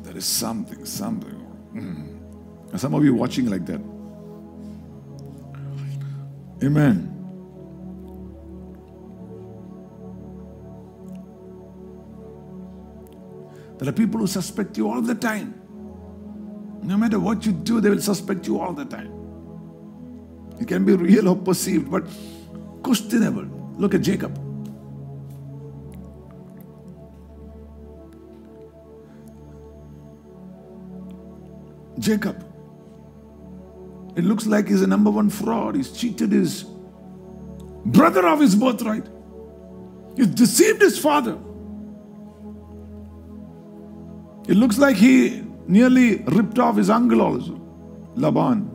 There 0.02 0.16
is 0.16 0.24
something 0.24 0.84
something. 0.84 1.40
Mm. 1.74 2.80
some 2.80 2.94
of 2.94 3.04
you 3.04 3.14
watching 3.14 3.50
like 3.50 3.66
that. 3.66 3.80
Amen 6.62 7.13
There 13.84 13.92
are 13.92 13.96
people 13.96 14.20
who 14.20 14.26
suspect 14.26 14.78
you 14.78 14.90
all 14.90 15.02
the 15.02 15.14
time. 15.14 15.60
No 16.82 16.96
matter 16.96 17.20
what 17.20 17.44
you 17.44 17.52
do, 17.52 17.82
they 17.82 17.90
will 17.90 18.00
suspect 18.00 18.46
you 18.46 18.58
all 18.58 18.72
the 18.72 18.86
time. 18.86 19.12
It 20.58 20.68
can 20.68 20.86
be 20.86 20.94
real 20.94 21.28
or 21.28 21.36
perceived, 21.36 21.90
but 21.90 22.06
questionable. 22.82 23.44
Look 23.76 23.94
at 23.94 24.00
Jacob. 24.00 24.32
Jacob. 31.98 32.42
It 34.16 34.24
looks 34.24 34.46
like 34.46 34.68
he's 34.68 34.80
a 34.80 34.86
number 34.86 35.10
one 35.10 35.28
fraud. 35.28 35.76
He's 35.76 35.92
cheated 35.92 36.32
his 36.32 36.64
brother 37.84 38.26
of 38.26 38.40
his 38.40 38.54
birthright. 38.54 39.06
He's 40.16 40.28
deceived 40.28 40.80
his 40.80 40.98
father. 40.98 41.38
It 44.46 44.56
looks 44.56 44.76
like 44.76 44.96
he 44.96 45.42
nearly 45.66 46.18
ripped 46.24 46.58
off 46.58 46.76
his 46.76 46.90
uncle 46.90 47.22
also, 47.22 47.58
Laban. 48.14 48.70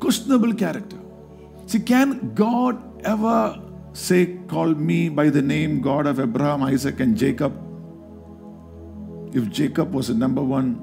Questionable 0.00 0.54
character. 0.54 0.96
See, 1.66 1.78
can 1.78 2.34
God 2.34 3.04
ever 3.04 3.60
say, 3.92 4.38
Call 4.48 4.74
me 4.74 5.08
by 5.10 5.28
the 5.30 5.42
name 5.42 5.80
God 5.80 6.06
of 6.06 6.18
Abraham, 6.18 6.62
Isaac, 6.64 6.98
and 6.98 7.16
Jacob? 7.16 7.52
If 9.32 9.48
Jacob 9.50 9.92
was 9.92 10.08
the 10.08 10.14
number 10.14 10.42
one 10.42 10.80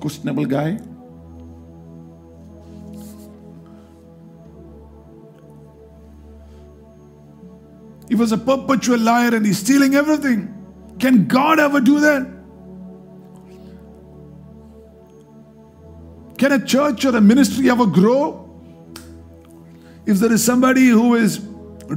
questionable 0.00 0.46
guy, 0.46 0.78
He 8.08 8.14
was 8.14 8.32
a 8.32 8.38
perpetual 8.38 8.98
liar 8.98 9.34
and 9.34 9.46
he's 9.46 9.58
stealing 9.58 9.94
everything. 9.94 10.50
Can 10.98 11.26
God 11.26 11.58
ever 11.58 11.80
do 11.80 12.00
that? 12.00 12.26
Can 16.38 16.52
a 16.52 16.64
church 16.64 17.04
or 17.04 17.16
a 17.16 17.20
ministry 17.20 17.70
ever 17.70 17.86
grow? 17.86 18.40
If 20.06 20.18
there 20.18 20.32
is 20.32 20.44
somebody 20.44 20.88
who 20.88 21.14
is 21.14 21.38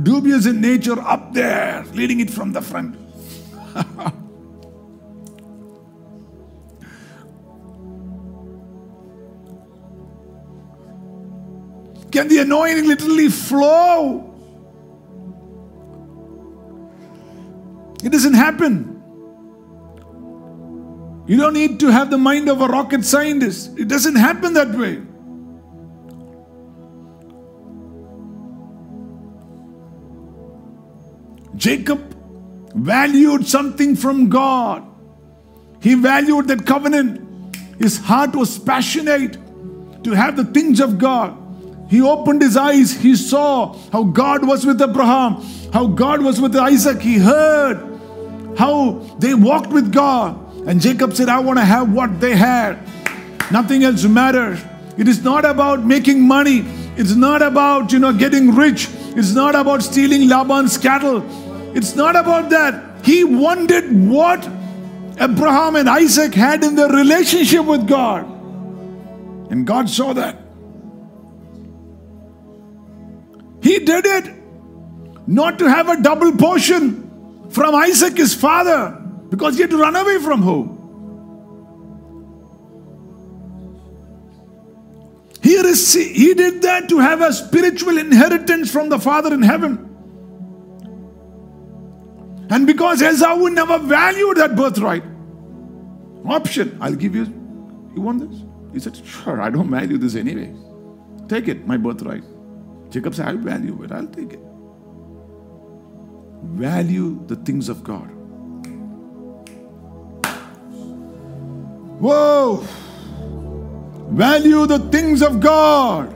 dubious 0.04 0.46
in 0.46 0.62
nature 0.62 1.00
up 1.02 1.34
there, 1.34 1.84
leading 1.94 2.20
it 2.20 2.30
from 2.30 2.54
the 2.54 2.62
front. 2.62 2.96
Can 12.12 12.30
the 12.30 12.40
anointing 12.40 12.88
literally 12.88 13.30
flow? 13.30 14.37
It 18.04 18.12
doesn't 18.12 18.36
happen. 18.36 18.94
You 21.28 21.38
don't 21.38 21.54
need 21.54 21.80
to 21.82 21.88
have 21.92 22.10
the 22.10 22.18
mind 22.18 22.48
of 22.50 22.62
a 22.62 22.68
rocket 22.68 23.04
scientist. 23.04 23.78
It 23.78 23.88
doesn't 23.88 24.16
happen 24.16 24.54
that 24.54 24.70
way. 24.70 25.02
Jacob 31.56 32.16
valued 32.76 33.48
something 33.48 33.96
from 33.96 34.30
God. 34.30 34.84
He 35.82 35.96
valued 35.96 36.48
that 36.48 36.66
covenant. 36.66 37.56
His 37.80 37.98
heart 37.98 38.36
was 38.36 38.58
passionate 38.58 39.38
to 40.04 40.12
have 40.12 40.38
the 40.38 40.46
things 40.46 40.80
of 40.80 40.98
God. 40.98 41.36
He 41.90 42.02
opened 42.02 42.42
his 42.42 42.58
eyes. 42.58 42.92
He 42.92 43.16
saw 43.16 43.78
how 43.92 44.04
God 44.04 44.46
was 44.46 44.66
with 44.66 44.82
Abraham, 44.82 45.42
how 45.72 45.88
God 45.88 46.22
was 46.22 46.42
with 46.42 46.56
Isaac. 46.56 47.02
He 47.02 47.18
heard 47.18 47.78
how 48.58 49.00
they 49.20 49.34
walked 49.34 49.70
with 49.70 49.94
God. 49.94 50.68
And 50.68 50.82
Jacob 50.82 51.14
said, 51.14 51.30
I 51.30 51.40
want 51.40 51.60
to 51.60 51.66
have 51.66 51.94
what 51.94 52.20
they 52.20 52.36
had. 52.36 52.78
Nothing 53.52 53.84
else 53.84 54.04
matters. 54.04 54.60
It 54.98 55.08
is 55.08 55.24
not 55.24 55.46
about 55.46 55.86
making 55.86 56.22
money. 56.28 56.66
It's 56.98 57.16
not 57.16 57.42
about, 57.42 57.94
you 57.94 58.00
know, 58.00 58.12
getting 58.12 58.54
rich. 58.54 58.90
It's 59.16 59.34
not 59.34 59.56
about 59.56 59.84
stealing 59.84 60.28
Laban's 60.28 60.78
cattle. 60.78 61.24
It's 61.76 61.96
not 61.96 62.16
about 62.16 62.50
that. 62.50 63.06
He 63.06 63.24
wanted 63.24 64.10
what 64.10 64.44
Abraham 65.20 65.76
and 65.76 65.88
Isaac 65.88 66.34
had 66.34 66.64
in 66.64 66.76
their 66.76 66.90
relationship 66.90 67.64
with 67.66 67.88
God. 67.88 68.26
And 69.52 69.66
God 69.66 69.90
saw 69.90 70.14
that. 70.14 70.47
He 73.68 73.80
did 73.80 74.06
it 74.06 74.34
not 75.28 75.60
to 75.60 75.70
have 75.70 75.90
a 75.90 76.02
double 76.02 76.32
portion 76.32 77.50
from 77.50 77.76
Isaac, 77.76 78.16
his 78.16 78.34
father, 78.34 78.92
because 79.30 79.56
he 79.56 79.62
had 79.62 79.72
to 79.72 79.78
run 79.78 79.94
away 79.94 80.20
from 80.20 80.42
home. 80.42 80.74
He, 85.44 85.58
rece- 85.58 86.14
he 86.14 86.34
did 86.34 86.62
that 86.62 86.88
to 86.88 87.00
have 87.00 87.20
a 87.20 87.34
spiritual 87.34 87.98
inheritance 87.98 88.72
from 88.72 88.88
the 88.88 89.00
Father 89.00 89.34
in 89.34 89.42
heaven. 89.42 89.84
And 92.50 92.66
because 92.66 93.02
Esau 93.02 93.36
would 93.36 93.52
never 93.52 93.80
valued 93.80 94.38
that 94.38 94.56
birthright, 94.56 95.04
option, 96.26 96.78
I'll 96.80 96.96
give 96.96 97.16
you, 97.16 97.26
you 97.96 98.02
want 98.02 98.30
this? 98.30 98.44
He 98.72 98.80
said, 98.80 98.96
sure, 99.06 99.42
I 99.42 99.50
don't 99.50 99.70
value 99.70 99.98
this 99.98 100.16
anyway. 100.16 100.54
Take 101.28 101.50
it, 101.50 101.68
my 101.68 101.76
birthright. 101.76 102.24
Jacob 102.90 103.16
said, 103.16 103.28
"I'll 103.28 103.38
value 103.38 103.84
it, 103.84 103.92
I'll 103.92 104.08
take 104.08 104.34
it. 104.34 104.40
Value 106.44 107.24
the 107.28 107.36
things 107.36 107.70
of 107.70 107.84
God. 107.84 108.10
Whoa! 112.00 112.64
Value 114.12 114.66
the 114.68 114.80
things 114.80 115.22
of 115.22 115.40
God. 115.40 116.14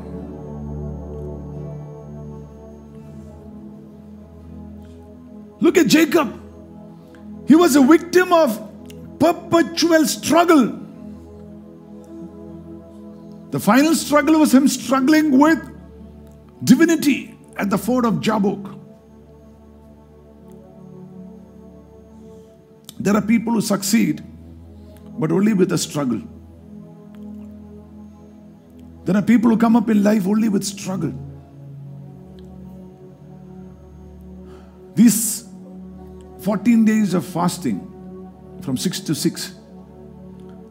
Look 5.59 5.77
at 5.77 5.87
Jacob. 5.87 6.39
He 7.47 7.55
was 7.55 7.75
a 7.75 7.81
victim 7.81 8.31
of 8.33 8.59
perpetual 9.19 10.05
struggle. 10.05 10.79
The 13.51 13.59
final 13.59 13.93
struggle 13.93 14.39
was 14.39 14.53
him 14.53 14.67
struggling 14.67 15.37
with 15.37 15.59
divinity 16.63 17.37
at 17.57 17.69
the 17.69 17.77
ford 17.77 18.05
of 18.05 18.21
Jabbok. 18.21 18.77
There 22.99 23.15
are 23.15 23.21
people 23.21 23.53
who 23.53 23.61
succeed, 23.61 24.23
but 25.17 25.31
only 25.31 25.53
with 25.53 25.71
a 25.71 25.77
struggle. 25.77 26.21
There 29.05 29.17
are 29.17 29.23
people 29.23 29.49
who 29.49 29.57
come 29.57 29.75
up 29.75 29.89
in 29.89 30.03
life 30.03 30.27
only 30.27 30.49
with 30.49 30.63
struggle. 30.63 31.13
These 34.93 35.47
14 36.41 36.85
days 36.85 37.13
of 37.13 37.25
fasting 37.25 37.79
from 38.61 38.77
6 38.77 38.99
to 39.01 39.15
6, 39.15 39.55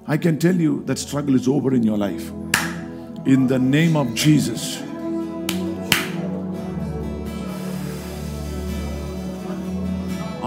I 0.07 0.17
can 0.17 0.39
tell 0.39 0.55
you 0.55 0.85
that 0.85 0.99
struggle 0.99 1.35
is 1.35 1.49
over 1.49 1.75
in 1.75 1.83
your 1.83 1.99
life. 1.99 2.31
In 3.27 3.47
the 3.49 3.59
name 3.59 3.97
of 3.97 4.15
Jesus. 4.15 4.90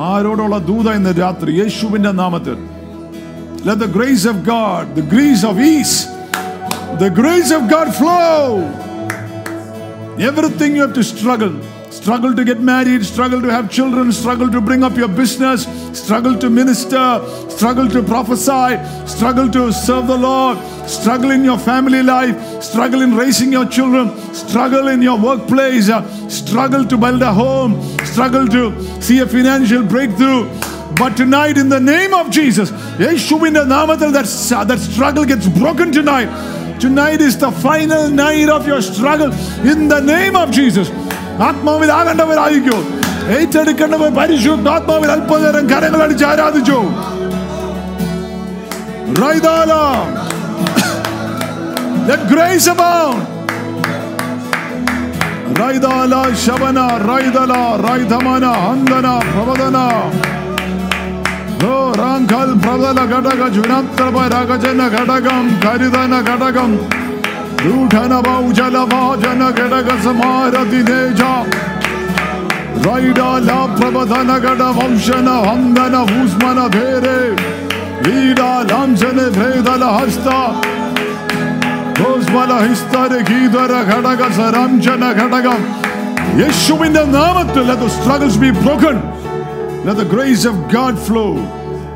ആരോടുള്ള 0.09 0.57
ദൂത 0.71 0.89
ഇന്ന് 0.99 1.15
രാത്രി 1.23 1.53
യേശുവിന്റെ 1.63 2.13
നാമത്തിൽ 2.23 2.59
Let 3.69 3.81
the 3.81 3.89
grace 3.89 4.25
of 4.25 4.37
God, 4.45 4.95
the 4.95 5.03
grace 5.03 5.43
of 5.49 5.59
ease, 5.59 6.07
the 6.99 7.11
grace 7.11 7.51
of 7.57 7.69
God 7.69 7.89
flow. 7.93 8.45
Everything 10.21 10.77
you 10.77 10.83
have 10.83 10.95
to 10.95 11.03
struggle. 11.03 11.55
Struggle 11.91 12.35
to 12.35 12.45
get 12.45 12.61
married, 12.61 13.05
struggle 13.05 13.41
to 13.43 13.51
have 13.51 13.71
children, 13.71 14.13
struggle 14.13 14.49
to 14.51 14.61
bring 14.61 14.85
up 14.85 14.97
your 14.97 15.09
business, 15.09 15.67
struggle 15.93 16.37
to 16.39 16.49
minister, 16.51 17.21
struggle 17.49 17.89
to 17.89 18.03
prophesy, 18.03 18.69
struggle 19.07 19.51
to 19.51 19.73
serve 19.73 20.07
the 20.07 20.17
Lord, 20.17 20.57
struggle 20.87 21.31
in 21.31 21.45
your 21.45 21.59
family 21.59 22.03
life, 22.03 22.35
struggle 22.63 23.03
in 23.03 23.15
raising 23.15 23.53
your 23.53 23.67
children, 23.67 24.07
struggle 24.35 24.89
in 24.89 25.03
your 25.03 25.19
workplace, 25.19 25.89
uh, 25.89 26.01
struggle 26.29 26.85
to 26.85 26.97
build 26.97 27.23
a 27.23 27.33
home, 27.33 27.73
struggle 28.05 28.47
to 28.49 28.63
see 29.01 29.19
a 29.19 29.27
financial 29.27 29.83
breakthrough. 29.83 30.43
But 30.95 31.17
tonight, 31.17 31.57
in 31.59 31.69
the 31.69 31.81
name 31.81 32.13
of 32.13 32.31
Jesus, 32.31 32.69
യേശുവിന്റെ 32.99 33.65
നാമത്തിൽ 33.75 34.09
that, 34.13 34.29
that 34.69 34.81
struggle 34.81 35.25
gets 35.25 35.47
broken 35.61 35.93
tonight. 35.93 36.31
Tonight 36.81 37.21
is 37.21 37.37
the 37.37 37.51
final 37.67 38.09
night 38.09 38.49
of 38.49 38.67
your 38.67 38.81
struggle 38.83 39.31
in 39.73 39.89
the 39.89 40.01
name 40.15 40.37
of 40.37 40.51
Jesus. 40.51 40.89
ആത്മാവിൽ 41.49 41.91
ആകേണ്ടവരായിരിക്കോ 41.93 42.79
ഏറ്റെടുക്കേണ്ടവർ 43.37 44.11
പരിശുദ്ധാത്മാവിൽ 44.11 45.11
അല്പനേരം 45.11 45.65
കരങ്ങൾ 45.73 46.03
അടിച്ച് 46.03 46.25
ആരാധിച്ചു 46.25 46.79
റൈദാല 49.23 49.73
let 52.08 52.28
grace 52.28 52.68
abound. 52.68 53.26
Raida 55.56 56.06
la 56.10 56.24
Shabana, 56.34 57.00
Raida 57.00 57.48
la, 57.48 57.78
Raidhamana, 57.78 58.52
Handana, 58.64 59.22
Prabadana. 59.32 59.86
Oh, 61.66 61.94
Rankal, 61.96 62.60
Pradala, 62.60 63.08
Gadaga, 63.08 63.50
Junatraba, 63.50 64.30
Ragajana, 64.30 64.90
Gadagam, 64.90 65.48
Karidana, 65.62 66.22
Gadagam, 66.22 66.72
Rutana, 67.60 68.22
Baujala, 68.22 68.86
Bajana, 68.86 69.54
Gadaga, 69.54 69.96
Samara, 70.04 70.66
Dineja, 70.66 71.46
Raida 72.84 73.40
la, 73.46 73.68
Prabadana, 73.78 74.42
Gada, 74.42 74.74
Vamshana, 74.74 75.46
Handana, 75.46 76.06
Husmana, 76.06 76.70
Dere, 76.70 77.34
Vida, 78.04 78.66
Lamjane, 78.68 79.30
Vedala, 79.30 80.00
Hasta, 80.00 80.83
ജ്യോത്സ്വല 82.04 82.54
ഹിസ്തര 82.68 83.14
ഗീതര 83.30 83.74
ഘടക 83.92 84.22
സരാംജന 84.38 85.04
ഘടകം. 85.20 85.62
യേശുവിന്റെ 86.42 87.04
നാമത്തിൽ 87.18 87.64
let 87.70 87.80
the 87.84 87.92
struggles 87.98 88.36
be 88.46 88.50
broken. 88.66 88.98
Let 89.88 89.96
the 90.02 90.10
grace 90.16 90.44
of 90.52 90.56
God 90.76 90.96
flow. 91.08 91.32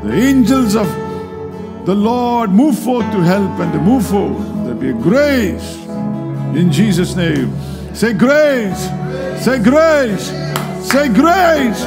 The 0.04 0.14
angels 0.28 0.72
of 0.82 0.88
the 1.88 1.96
Lord 2.08 2.48
move 2.60 2.76
forth 2.86 3.08
to 3.16 3.20
help 3.32 3.54
and 3.64 3.70
to 3.76 3.80
move 3.90 4.04
forth. 4.14 4.40
There 4.64 4.78
be 4.86 4.92
grace 5.10 5.68
in 6.60 6.66
Jesus 6.78 7.10
name. 7.24 7.50
Say 8.00 8.12
grace 8.26 8.84
say 9.44 9.58
grace. 9.70 10.26
Say 10.92 11.06
grace. 11.08 11.08
Say 11.08 11.08
grace, 11.20 11.80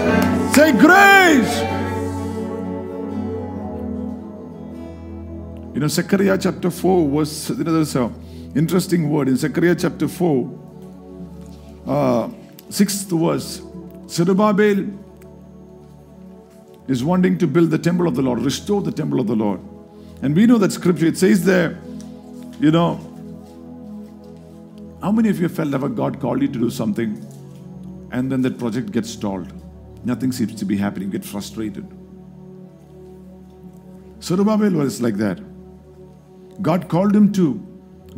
say 0.55 0.71
grace. 0.71 1.80
You 5.73 5.79
know, 5.79 5.87
Zechariah 5.87 6.37
chapter 6.37 6.69
4 6.69 7.07
was, 7.07 7.49
you 7.49 7.63
know, 7.63 8.13
interesting 8.55 9.09
word 9.09 9.29
in 9.29 9.37
Zechariah 9.37 9.75
chapter 9.75 10.07
4, 10.07 10.59
uh, 11.87 12.29
sixth 12.69 13.09
verse. 13.09 13.61
Zerubbabel 14.09 14.85
is 16.89 17.05
wanting 17.05 17.37
to 17.37 17.47
build 17.47 17.69
the 17.69 17.77
temple 17.77 18.05
of 18.07 18.15
the 18.15 18.21
Lord, 18.21 18.39
restore 18.39 18.81
the 18.81 18.91
temple 18.91 19.21
of 19.21 19.27
the 19.27 19.35
Lord. 19.35 19.61
And 20.21 20.35
we 20.35 20.45
know 20.45 20.57
that 20.57 20.73
scripture, 20.73 21.05
it 21.05 21.17
says 21.17 21.45
there, 21.45 21.79
you 22.59 22.71
know, 22.71 22.99
how 25.01 25.11
many 25.11 25.29
of 25.29 25.39
you 25.39 25.47
felt 25.47 25.73
ever 25.73 25.87
God 25.87 26.19
called 26.19 26.41
you 26.41 26.49
to 26.49 26.59
do 26.59 26.69
something 26.69 27.25
and 28.11 28.29
then 28.29 28.41
that 28.41 28.59
project 28.59 28.91
gets 28.91 29.09
stalled? 29.09 29.53
Nothing 30.05 30.33
seems 30.33 30.53
to 30.55 30.65
be 30.65 30.75
happening, 30.75 31.09
get 31.09 31.23
frustrated. 31.23 31.87
Zerubbabel 34.21 34.71
was 34.71 35.01
like 35.01 35.15
that. 35.15 35.39
God 36.61 36.89
called 36.89 37.15
him 37.15 37.31
to 37.33 37.53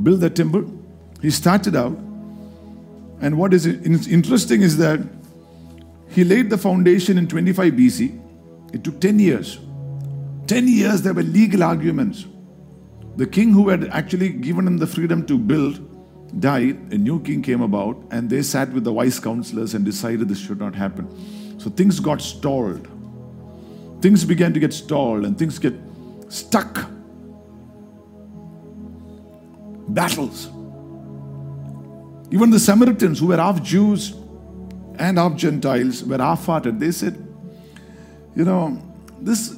build 0.02 0.22
the 0.22 0.30
temple. 0.30 0.66
He 1.22 1.30
started 1.30 1.76
out. 1.76 1.98
And 3.22 3.38
what 3.38 3.54
is 3.54 3.66
in- 3.66 4.10
interesting 4.10 4.62
is 4.62 4.78
that 4.78 5.00
he 6.10 6.24
laid 6.24 6.50
the 6.50 6.58
foundation 6.58 7.18
in 7.18 7.28
25 7.28 7.74
BC. 7.74 8.20
It 8.74 8.84
took 8.84 9.00
10 9.00 9.20
years. 9.20 9.60
10 10.48 10.68
years 10.68 11.02
there 11.02 11.14
were 11.14 11.24
legal 11.24 11.64
arguments. 11.64 12.26
The 13.16 13.28
king 13.28 13.52
who 13.54 13.70
had 13.70 13.88
actually 13.90 14.30
given 14.30 14.68
him 14.68 14.78
the 14.78 14.88
freedom 14.88 15.26
to 15.28 15.38
build 15.38 15.80
died. 16.40 16.78
A 16.92 16.98
new 16.98 17.20
king 17.22 17.42
came 17.42 17.62
about 17.62 18.04
and 18.12 18.30
they 18.30 18.42
sat 18.42 18.72
with 18.74 18.84
the 18.84 18.92
wise 18.92 19.20
counselors 19.20 19.74
and 19.74 19.86
decided 19.86 20.28
this 20.28 20.40
should 20.40 20.60
not 20.60 20.76
happen. 20.76 21.08
So 21.60 21.70
things 21.70 22.00
got 22.00 22.22
stalled. 22.22 22.88
Things 24.02 24.26
began 24.26 24.54
to 24.54 24.60
get 24.60 24.74
stalled 24.74 25.26
and 25.26 25.38
things 25.38 25.60
get 25.60 25.74
stuck. 26.30 26.90
Battles. 29.94 30.48
Even 32.32 32.50
the 32.50 32.60
Samaritans, 32.60 33.20
who 33.20 33.28
were 33.28 33.38
half 33.38 33.62
Jews 33.62 34.14
and 34.98 35.18
half 35.18 35.36
Gentiles, 35.36 36.04
were 36.04 36.18
half 36.18 36.46
hearted. 36.46 36.80
They 36.80 36.92
said, 36.92 37.16
you 38.36 38.44
know, 38.44 38.82
this, 39.20 39.56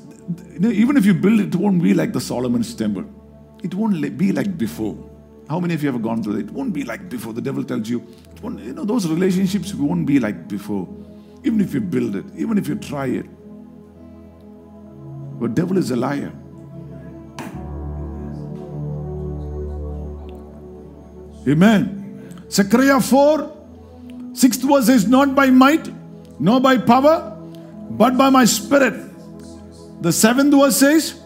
even 0.60 0.98
if 0.98 1.06
you 1.06 1.14
build 1.14 1.40
it, 1.40 1.54
it 1.54 1.56
won't 1.56 1.82
be 1.82 1.94
like 1.94 2.12
the 2.12 2.20
Solomon's 2.20 2.74
temple. 2.76 3.06
It 3.64 3.74
won't 3.74 4.18
be 4.18 4.32
like 4.32 4.58
before. 4.58 4.98
How 5.50 5.60
many 5.60 5.74
of 5.74 5.84
you 5.84 5.92
have 5.92 6.02
gone 6.02 6.22
through 6.24 6.38
it? 6.38 6.46
It 6.48 6.52
won't 6.52 6.74
be 6.74 6.84
like 6.84 7.08
before. 7.08 7.32
The 7.32 7.42
devil 7.42 7.64
tells 7.64 7.88
you, 7.88 8.06
you 8.44 8.74
know, 8.74 8.84
those 8.84 9.08
relationships 9.08 9.74
won't 9.74 10.06
be 10.06 10.20
like 10.20 10.48
before. 10.48 10.88
Even 11.44 11.62
if 11.62 11.74
you 11.74 11.82
build 11.82 12.16
it, 12.16 12.26
even 12.36 12.58
if 12.58 12.68
you 12.68 12.76
try 12.76 13.06
it. 13.06 13.26
But 15.40 15.54
devil 15.54 15.78
is 15.78 15.92
a 15.92 15.96
liar. 15.96 16.34
Amen. 21.48 22.44
Zechariah 22.50 23.00
4, 23.02 24.32
sixth 24.34 24.62
verse 24.64 24.86
says, 24.88 25.08
Not 25.08 25.36
by 25.36 25.50
might, 25.50 25.90
nor 26.40 26.60
by 26.60 26.78
power, 26.78 27.38
but 27.92 28.18
by 28.18 28.30
my 28.30 28.46
spirit. 28.46 28.94
The 30.02 30.12
seventh 30.12 30.54
verse 30.54 30.78
says, 30.78 31.20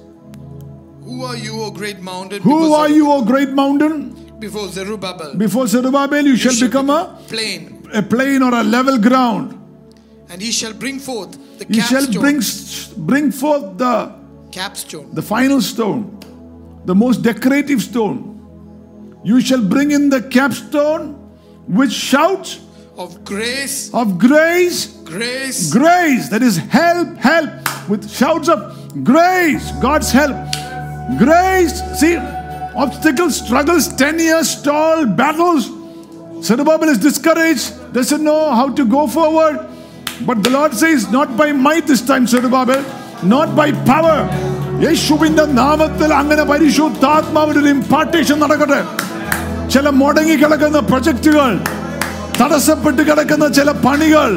Who 1.04 1.24
are 1.24 1.36
you, 1.38 1.62
O 1.62 1.72
great 1.72 2.00
mountain? 2.02 2.42
Who 2.42 2.74
are 2.74 2.90
you, 2.90 3.12
O 3.12 3.24
great 3.24 3.50
mountain? 3.50 4.16
Before 4.40 4.68
Zerubbabel. 4.70 5.36
Before 5.36 5.68
Zerubbabel, 5.68 6.26
you 6.26 6.38
shall 6.38 6.54
shall 6.54 6.68
become 6.68 6.90
a, 6.90 7.18
plain, 7.28 7.86
a 7.94 8.02
plain 8.02 8.42
or 8.42 8.54
a 8.54 8.64
level 8.64 8.98
ground. 8.98 9.56
and 10.30 10.42
he 10.42 10.52
shall 10.52 10.74
bring 10.74 11.00
forth 11.00 11.32
the 11.60 11.66
You 11.68 11.82
shall 11.82 12.06
bring, 12.12 12.40
bring 13.06 13.32
forth 13.32 13.78
the, 13.78 14.14
capstone. 14.52 15.14
the 15.14 15.22
final 15.22 15.60
stone, 15.62 16.18
the 16.86 16.96
most 16.96 17.22
decorative 17.22 17.82
stone. 17.82 18.39
You 19.29 19.41
shall 19.41 19.63
bring 19.63 19.91
in 19.91 20.11
the 20.11 20.21
capstone 20.23 21.05
which 21.67 21.93
shouts 21.93 22.61
of 22.97 23.25
grace, 23.25 23.93
of 23.95 24.19
grace, 24.19 24.87
grace, 25.05 25.73
grace. 25.73 26.29
That 26.29 26.43
is 26.43 26.57
help, 26.57 27.17
help, 27.17 27.51
with 27.89 28.11
shouts 28.11 28.49
of 28.49 28.59
grace, 29.03 29.73
God's 29.81 30.11
help. 30.13 30.37
Grace. 31.19 31.75
See, 32.01 32.17
obstacles, 32.77 33.37
struggles, 33.45 33.89
10 33.89 34.19
years, 34.19 34.51
stall, 34.51 35.07
battles. 35.07 35.71
Zerubbabel 36.47 36.89
is 36.91 36.99
discouraged, 36.99 37.93
doesn't 37.93 38.23
know 38.23 38.51
how 38.51 38.69
to 38.69 38.85
go 38.85 39.07
forward. 39.07 39.57
But 40.27 40.43
the 40.45 40.51
Lord 40.51 40.75
says, 40.75 41.11
not 41.11 41.37
by 41.37 41.53
might 41.53 41.87
this 41.87 42.03
time, 42.03 42.27
Zerubbabel, 42.27 42.85
not 43.25 43.57
by 43.57 43.73
power. 43.93 44.19
യേശുവിന്റെ 44.85 45.45
നാമത്തിൽ 45.59 46.11
അങ്ങനെ 46.21 46.43
പരിശുദ്ധാത്മാവിന്റെ 46.43 47.61
ഒരു 47.61 47.71
impartation 47.75 48.37
നടക്കട്ടെ 48.41 48.81
ചില 49.74 49.88
മുടങ്ങി 50.02 50.36
കിടക്കുന്ന 50.42 50.80
പ്രൊജക്റ്റുകൾ 50.92 51.52
തടസ്സപ്പെട്ട് 52.40 53.02
കിടക്കുന്ന 53.10 53.46
ചില 53.58 53.70
പണികൾ 53.86 54.30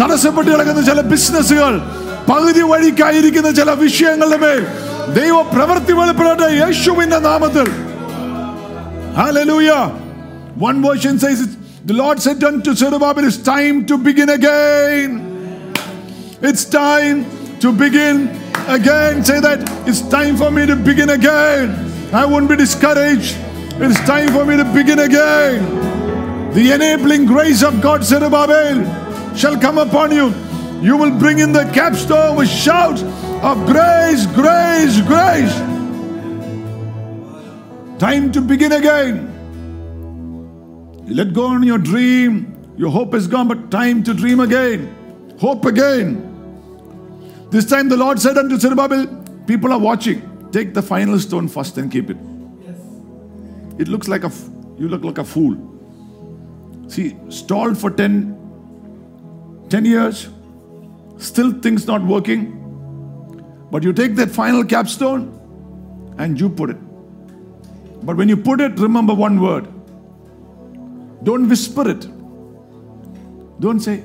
തടസ്സപ്പെട്ട് 0.00 0.50
കിടക്കുന്ന 0.50 0.82
ചില 0.90 1.00
ബിസിനസ്സുകൾ 1.12 1.72
പകുതി 2.30 2.62
വഴിക്കായിരിക്കുന്ന 2.72 3.50
ചില 3.50 3.70
വിഷയങ്ങളുടെ 3.82 4.38
മേൽ 4.44 4.62
ദൈവ 5.18 5.36
പ്രവൃത്തി 5.54 5.92
വെളിപ്പെടട്ടെ 5.92 6.48
യേശുവിന്റെ 6.62 7.18
നാമത്തിൽ. 7.30 7.68
One 10.58 10.82
version 10.82 11.18
says, 11.18 11.40
The 11.84 11.94
Lord 11.94 12.20
said 12.20 12.42
unto 12.42 12.74
Zerubbabel, 12.74 13.24
It's 13.24 13.38
time 13.38 13.86
to 13.86 13.96
begin 13.98 14.28
again. 14.28 15.10
It's 16.42 16.64
time 16.64 17.24
to 17.60 17.72
begin 17.72 18.16
again. 18.68 19.24
Say 19.24 19.40
that. 19.40 19.60
It's 19.86 20.00
time 20.00 20.36
for 20.36 20.50
me 20.50 20.66
to 20.66 20.76
begin 20.76 21.10
again. 21.10 21.66
I 22.12 22.24
won't 22.26 22.48
be 22.48 22.56
discouraged. 22.56 23.36
It's 23.78 24.00
time 24.06 24.32
for 24.32 24.46
me 24.46 24.56
to 24.56 24.64
begin 24.64 25.00
again. 25.00 26.52
The 26.54 26.72
enabling 26.72 27.26
grace 27.26 27.62
of 27.62 27.82
God, 27.82 28.02
Zerubbabel, 28.02 29.36
shall 29.36 29.60
come 29.60 29.76
upon 29.76 30.12
you. 30.12 30.34
You 30.80 30.96
will 30.96 31.10
bring 31.18 31.40
in 31.40 31.52
the 31.52 31.64
capstone 31.74 32.36
with 32.36 32.48
shouts 32.48 33.02
of 33.02 33.66
grace, 33.66 34.24
grace, 34.28 35.02
grace. 35.02 35.54
Time 37.98 38.32
to 38.32 38.40
begin 38.40 38.72
again. 38.72 39.32
Let 41.06 41.34
go 41.34 41.44
on 41.44 41.62
your 41.62 41.76
dream. 41.76 42.54
Your 42.78 42.90
hope 42.90 43.12
is 43.12 43.26
gone, 43.26 43.46
but 43.46 43.70
time 43.70 44.02
to 44.04 44.14
dream 44.14 44.40
again. 44.40 45.36
Hope 45.38 45.66
again. 45.66 46.22
This 47.50 47.66
time 47.66 47.90
the 47.90 47.96
Lord 47.98 48.18
said 48.20 48.38
unto 48.38 48.56
Zerubbabel, 48.56 49.06
People 49.46 49.70
are 49.70 49.78
watching. 49.78 50.50
Take 50.50 50.72
the 50.72 50.82
final 50.82 51.18
stone 51.18 51.46
first 51.46 51.76
and 51.76 51.92
keep 51.92 52.08
it. 52.08 52.16
It 53.78 53.88
looks 53.88 54.08
like 54.08 54.24
a, 54.24 54.32
you 54.78 54.88
look 54.88 55.04
like 55.04 55.18
a 55.18 55.24
fool. 55.24 55.56
See, 56.88 57.16
stalled 57.28 57.76
for 57.78 57.90
10, 57.90 59.66
10 59.68 59.84
years, 59.84 60.28
still 61.18 61.52
things 61.52 61.86
not 61.86 62.02
working. 62.02 62.52
But 63.70 63.82
you 63.82 63.92
take 63.92 64.14
that 64.16 64.30
final 64.30 64.64
capstone 64.64 65.32
and 66.18 66.40
you 66.40 66.48
put 66.48 66.70
it. 66.70 66.76
But 68.04 68.16
when 68.16 68.28
you 68.28 68.36
put 68.36 68.60
it, 68.60 68.78
remember 68.78 69.14
one 69.14 69.40
word. 69.40 69.66
Don't 71.24 71.48
whisper 71.48 71.90
it. 71.90 72.06
Don't 73.58 73.80
say, 73.80 74.04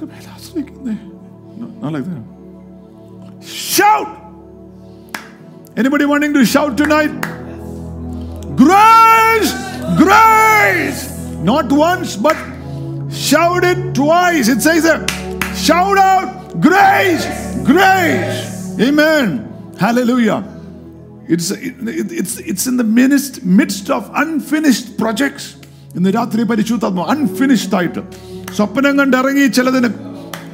no, 0.00 1.66
not 1.80 1.92
like 1.92 2.04
that. 2.04 3.44
Shout! 3.44 4.16
Anybody 5.76 6.04
wanting 6.04 6.32
to 6.34 6.44
shout 6.44 6.76
tonight? 6.76 7.39
Grace! 10.00 11.00
Not 11.42 11.70
once, 11.80 12.16
but 12.18 12.36
shout 13.22 13.64
it 13.64 13.94
twice. 13.94 14.48
It 14.48 14.60
says 14.60 14.84
that. 14.84 15.02
Shout 15.58 15.98
out, 16.00 16.28
grace! 16.60 17.24
Grace! 17.64 18.38
Amen. 18.80 19.26
Hallelujah. 19.78 20.38
It's 21.28 21.54
it's 22.12 22.40
it's 22.50 22.68
in 22.68 22.76
the 22.76 22.84
മിനിസ്റ്റ് 22.96 23.40
midst 23.58 23.92
of 23.96 24.08
unfinished 24.22 24.92
projects 25.00 25.50
ഇന്ന് 25.96 26.10
രാത്രി 26.10 26.42
പരിശുദ്ധാത്മ 26.50 27.04
unfinished 27.14 27.76
ആയിട്ട് 27.76 28.02
സ്വപ്നം 28.56 28.94
കണ്ട് 29.00 29.16
ഇറങ്ങി 29.16 29.44
ചിലതിന് 29.58 29.90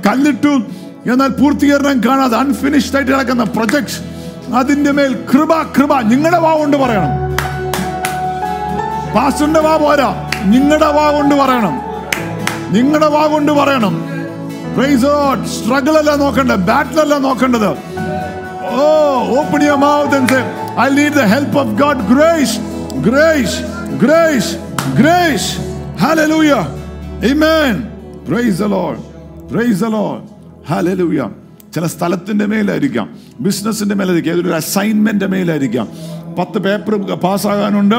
കല്ലിട്ടു 0.07 0.53
എന്നാൽ 1.09 1.33
പൂർത്തീകരണം 1.41 2.01
കാണാതെ 2.07 2.37
അൺഫിനിഷ്ഡ് 2.43 2.97
ആയിട്ട് 2.97 3.13
കിടക്കുന്ന 3.13 3.47
പ്രൊജക്ട്സ് 3.57 3.99
അതിന്റെ 4.61 4.93
മേൽ 4.99 5.15
കൃപ 5.31 5.63
കൃപ 5.79 6.01
നിങ്ങളുടെ 6.13 6.41
വാ 6.47 6.53
കൊണ്ട് 6.61 6.77
പറയണം 6.83 7.13
പാസ്റ്ററിന്റെ 9.17 9.61
വാ 9.61 9.77
പോരാ. 9.77 10.31
നിങ്ങളുടെ 10.45 10.87
വാ 10.87 11.11
കൊണ്ട് 11.11 11.35
പറയണം. 11.35 11.75
നിങ്ങളുടെ 12.75 13.07
വാ 13.07 13.27
കൊണ്ട് 13.27 13.53
പറയണം. 13.53 13.95
സ്ട്രഗിൾ 15.47 15.99
അല്ല 15.99 16.15
നോക്കേണ്ടത്. 16.17 16.57
ബാറ്റിൽ 16.57 17.01
അല്ല 17.01 17.19
നോക്കേണ്ടത്. 17.19 17.69
ഓ 18.77 18.85
open 19.39 19.63
your 19.63 19.77
mouth 19.77 20.17
and 20.17 20.29
say 20.29 20.41
I 20.81 20.89
need 20.89 21.13
the 21.13 21.21
help 21.21 21.59
of 21.59 21.83
God 21.83 22.01
grace 22.01 22.59
grace 23.09 23.59
grace 24.03 24.53
grace 25.01 25.49
hallelujah 26.03 26.53
amen 27.31 27.77
praise 28.29 28.59
the 28.59 28.65
Lord 28.65 29.01
praise 29.53 29.81
the 29.81 29.87
Lord 29.87 30.23
hallelujah 30.73 31.31
ചില 31.75 31.87
സ്ഥലത്തിന്റെ 31.87 32.47
മേലായിരിക്കാം. 32.47 33.09
ബിസിനസിന്റെ 33.41 33.95
മേലായിരിക്കാം. 33.95 34.33
ഏതൊരു 34.33 34.55
അസൈൻമെന്റ് 34.55 35.25
മേലായിരിക്കാം. 35.25 35.89
പത്ത് 36.39 36.59
പേപ്പർ 36.67 36.95
പാസ്സാകാനുണ്ട്. 37.25 37.99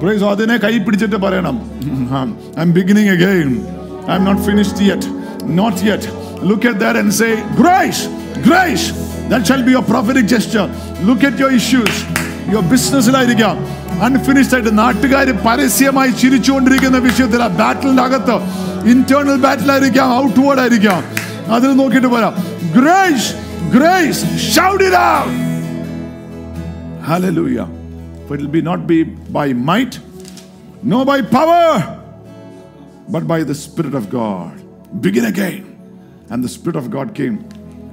പ്രൈസ് 0.00 0.24
അതിനെ 0.32 0.56
കൈ 0.64 0.72
പിടിച്ചിട്ട് 0.86 1.18
പറയണം. 1.24 1.56
I'm 2.64 2.70
beginning 2.78 3.12
again 3.16 3.50
I'm 4.18 4.24
not 4.28 4.42
finished 4.48 4.84
yet 4.90 5.08
not 5.60 5.80
yet 5.90 6.08
look 6.48 6.68
at 6.70 6.80
that 6.84 7.00
and 7.02 7.14
say 7.20 7.28
grace 7.60 8.02
grace 8.46 8.86
that 9.30 9.46
shall 9.50 9.62
be 9.68 9.72
your 9.76 9.86
prophetic 9.92 10.28
gesture 10.34 10.64
look 11.08 11.26
at 11.30 11.42
your 11.44 11.54
issues 11.60 11.98
your 12.52 12.64
ബിസിനസ്സിലായിരിക്കാം 12.74 13.56
unfinished 14.06 14.54
ആയിട്ട് 14.56 14.72
നാട്ടുകാർ 14.82 15.28
പരസ്യമായി 15.46 16.12
ചിരിച്ചുകൊണ്ടിരിക്കുന്ന 16.22 16.98
വിഷയത്തിൽ 17.08 17.42
ആ 17.46 17.50
ബാറ്റിലിന്റെ 17.62 18.04
അകത്ത് 18.08 18.36
ഇന്റേണൽ 18.94 19.38
ബാറ്റിലായിരിക്കാം 19.46 20.10
ഔട്ട്വേർഡ് 20.22 20.62
ആയിരിക്കാം 20.64 21.00
അതിൽ 21.56 21.72
നോക്കിയിട്ട് 21.80 22.10
പോരാ 22.14 22.30
grace 22.78 23.28
grace 23.76 24.22
shout 24.54 24.84
it 24.88 25.02
out 25.08 25.44
Hallelujah. 27.08 27.64
For 28.26 28.34
it 28.34 28.40
will 28.40 28.48
be 28.48 28.60
not 28.60 28.86
be 28.86 29.04
by 29.04 29.52
might, 29.52 30.00
nor 30.82 31.04
by 31.04 31.22
power, 31.22 32.02
but 33.08 33.26
by 33.26 33.44
the 33.44 33.54
Spirit 33.54 33.94
of 33.94 34.10
God. 34.10 34.60
Begin 35.00 35.26
again. 35.26 35.72
And 36.30 36.42
the 36.42 36.48
Spirit 36.48 36.76
of 36.76 36.90
God 36.90 37.14
came. 37.14 37.44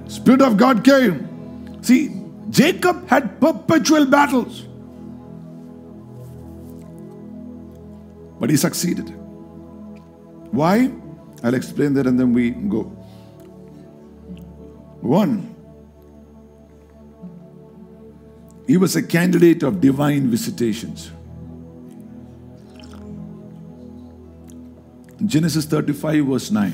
Spirit 0.08 0.42
of 0.42 0.58
God 0.58 0.84
came. 0.84 1.84
See, 1.84 2.20
Jacob 2.50 3.08
had 3.08 3.40
perpetual 3.40 4.06
battles. 4.06 4.64
But 8.40 8.50
he 8.50 8.58
succeeded. 8.58 9.10
Why? 10.52 10.92
I'll 11.44 11.54
explain 11.54 11.94
that 11.94 12.08
and 12.08 12.20
then 12.20 12.34
we 12.34 12.52
go. 12.52 12.84
One, 15.02 15.53
he 18.68 18.78
was 18.78 18.96
a 18.96 19.04
candidate 19.04 19.64
of 19.64 19.82
divine 19.82 20.30
visitations. 20.30 21.12
Genesis 25.26 25.66
35, 25.66 26.26
verse 26.26 26.52
9. 26.52 26.74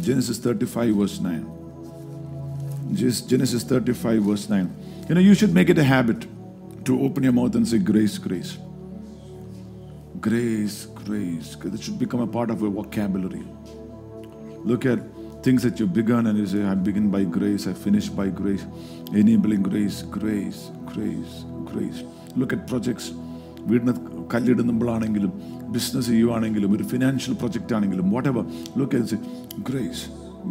Genesis 0.00 0.38
35, 0.38 0.94
verse 0.94 1.20
9. 1.20 2.92
Just 2.92 3.28
Genesis 3.28 3.64
35, 3.64 4.22
verse 4.22 4.48
9. 4.48 5.04
You 5.08 5.14
know, 5.14 5.20
you 5.20 5.34
should 5.34 5.52
make 5.52 5.68
it 5.70 5.78
a 5.78 5.84
habit 5.84 6.26
to 6.84 7.02
open 7.02 7.24
your 7.24 7.32
mouth 7.32 7.54
and 7.54 7.66
say, 7.66 7.78
Grace, 7.78 8.18
grace. 8.18 8.58
Grace, 10.20 10.86
grace. 10.86 11.56
It 11.64 11.82
should 11.82 11.98
become 11.98 12.20
a 12.20 12.26
part 12.26 12.50
of 12.50 12.60
your 12.60 12.70
vocabulary. 12.70 13.44
Look 14.64 14.86
at 14.86 14.98
things 15.42 15.62
that 15.62 15.78
you've 15.78 15.92
begun 15.92 16.26
and 16.26 16.38
you 16.38 16.46
say, 16.46 16.64
I 16.64 16.74
begin 16.74 17.10
by 17.10 17.24
grace, 17.24 17.66
I 17.66 17.72
finish 17.72 18.08
by 18.08 18.28
grace, 18.28 18.64
enabling 19.21 19.63
grace, 19.69 19.97
grace, 20.17 20.61
grace, 20.93 21.33
grace. 21.71 21.99
Look 22.35 22.53
at 22.57 22.63
projects. 22.73 23.07
വീടിന് 23.69 23.93
കല്ലിടുമ്പോഴാണെങ്കിലും 24.33 25.31
business 25.73 26.07
ചെയ്യുവാണെങ്കിലും 26.11 26.71
ഒരു 26.75 26.85
financial 26.91 27.33
project 27.41 27.73
ആണെങ്കിലും 27.77 28.07
what 28.13 28.29
ever 28.31 28.45
look 28.79 28.97
at 29.01 29.17
grace 29.69 30.01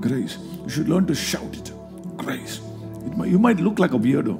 grace 0.06 0.36
you 0.64 0.70
should 0.76 0.92
learn 0.94 1.06
to 1.10 1.16
shout 1.30 1.56
it 1.60 1.72
grace 2.22 2.54
it 3.06 3.32
you 3.34 3.40
might 3.46 3.66
look 3.68 3.82
like 3.84 3.98
a 4.00 4.02
Beardo 4.06 4.36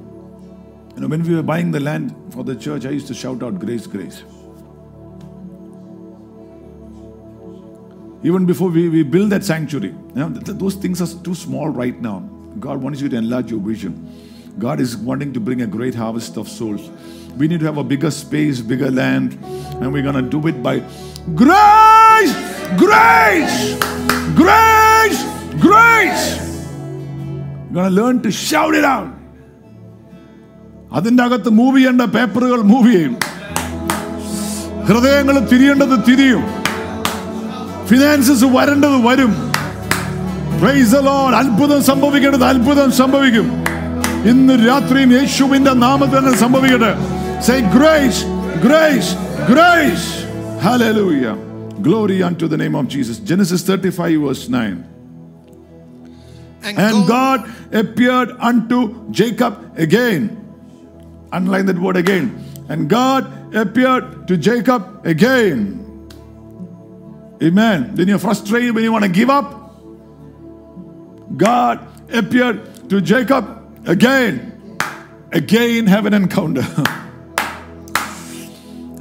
You 0.95 1.01
know, 1.01 1.07
when 1.07 1.23
we 1.23 1.35
were 1.35 1.43
buying 1.43 1.71
the 1.71 1.79
land 1.79 2.13
for 2.33 2.43
the 2.43 2.55
church, 2.55 2.85
I 2.85 2.89
used 2.89 3.07
to 3.07 3.13
shout 3.13 3.41
out, 3.41 3.59
Grace, 3.59 3.87
Grace. 3.87 4.23
Even 8.23 8.45
before 8.45 8.69
we, 8.69 8.89
we 8.89 9.03
build 9.03 9.29
that 9.31 9.43
sanctuary, 9.43 9.87
you 9.89 10.15
know, 10.15 10.29
th- 10.29 10.57
those 10.57 10.75
things 10.75 11.01
are 11.01 11.23
too 11.23 11.33
small 11.33 11.69
right 11.69 11.99
now. 11.99 12.17
God 12.60 12.82
wants 12.82 13.00
you 13.00 13.08
to 13.08 13.16
enlarge 13.16 13.50
your 13.50 13.60
vision. 13.60 13.92
God 14.58 14.80
is 14.80 14.96
wanting 14.96 15.32
to 15.34 15.40
bring 15.40 15.62
a 15.62 15.66
great 15.66 15.94
harvest 15.94 16.36
of 16.36 16.48
souls. 16.48 16.90
We 17.36 17.48
need 17.48 17.60
to 17.60 17.66
have 17.66 17.76
a 17.76 17.84
bigger 17.84 18.10
space, 18.10 18.60
bigger 18.60 18.90
land, 18.90 19.38
and 19.80 19.92
we're 19.92 20.02
going 20.02 20.14
to 20.14 20.22
do 20.22 20.46
it 20.48 20.62
by 20.62 20.78
grace, 21.34 22.34
grace, 22.78 23.76
grace, 24.34 25.20
grace. 25.60 26.24
We're 27.68 27.74
going 27.74 27.88
to 27.90 27.96
learn 28.00 28.22
to 28.22 28.30
shout 28.30 28.74
it 28.74 28.84
out. 28.84 29.12
അതിന്റെ 30.96 31.22
അകത്ത് 31.22 31.50
move 31.50 31.76
ചെയ്യേണ്ട 31.78 32.02
പേപ്പറുകൾ 32.02 32.60
move 32.60 32.92
ചെയ്യും 32.92 33.14
ഹൃദയങ്ങൾ 34.88 35.38
തിരിയേണ്ടത് 35.52 35.96
തിരിയും 36.08 36.44
finances 37.88 38.44
വരേണ്ടത് 38.44 38.96
വരും. 39.06 39.32
അത്ഭുതം 41.41 41.83
സംഭവിക്കേണ്ടത് 41.83 42.43
അത്ഭുതം 42.43 42.91
സംഭവിക്കും 42.91 43.63
ഇന്ന് 44.25 44.67
രാത്രിയും 44.67 45.13
യേശുവിന്റെ 45.13 45.73
നാമത്തിൽ 45.73 46.17
തന്നെ 46.17 46.37
സംഭവിക്കട്ടെ 46.37 47.21
Say 47.41 47.61
grace, 47.63 48.23
grace, 48.61 49.15
grace. 49.47 50.23
Hallelujah. 50.61 51.35
Glory 51.81 52.21
unto 52.21 52.47
the 52.47 52.55
name 52.55 52.75
of 52.75 52.87
Jesus. 52.87 53.17
Genesis 53.17 53.63
35 53.63 54.21
verse 54.21 54.47
9. 54.47 54.85
And, 56.63 56.77
And 56.77 57.07
God 57.07 57.51
appeared 57.73 58.29
unto 58.39 59.09
Jacob 59.09 59.73
again. 59.75 60.37
Underline 61.31 61.65
that 61.65 61.79
word 61.79 61.97
again. 61.97 62.43
And 62.69 62.87
God 62.87 63.55
appeared 63.55 64.27
to 64.27 64.37
Jacob 64.37 65.01
again. 65.03 66.07
Amen. 67.41 67.95
When 67.95 68.07
you're 68.07 68.19
frustrated, 68.19 68.75
when 68.75 68.83
you 68.83 68.91
want 68.91 69.05
to 69.05 69.09
give 69.09 69.31
up, 69.31 69.64
God 71.36 71.86
appeared 72.12 72.88
to 72.90 73.00
Jacob 73.00 73.44
again. 73.86 74.78
Again, 75.32 75.86
have 75.86 76.06
an 76.06 76.14
encounter. 76.14 76.60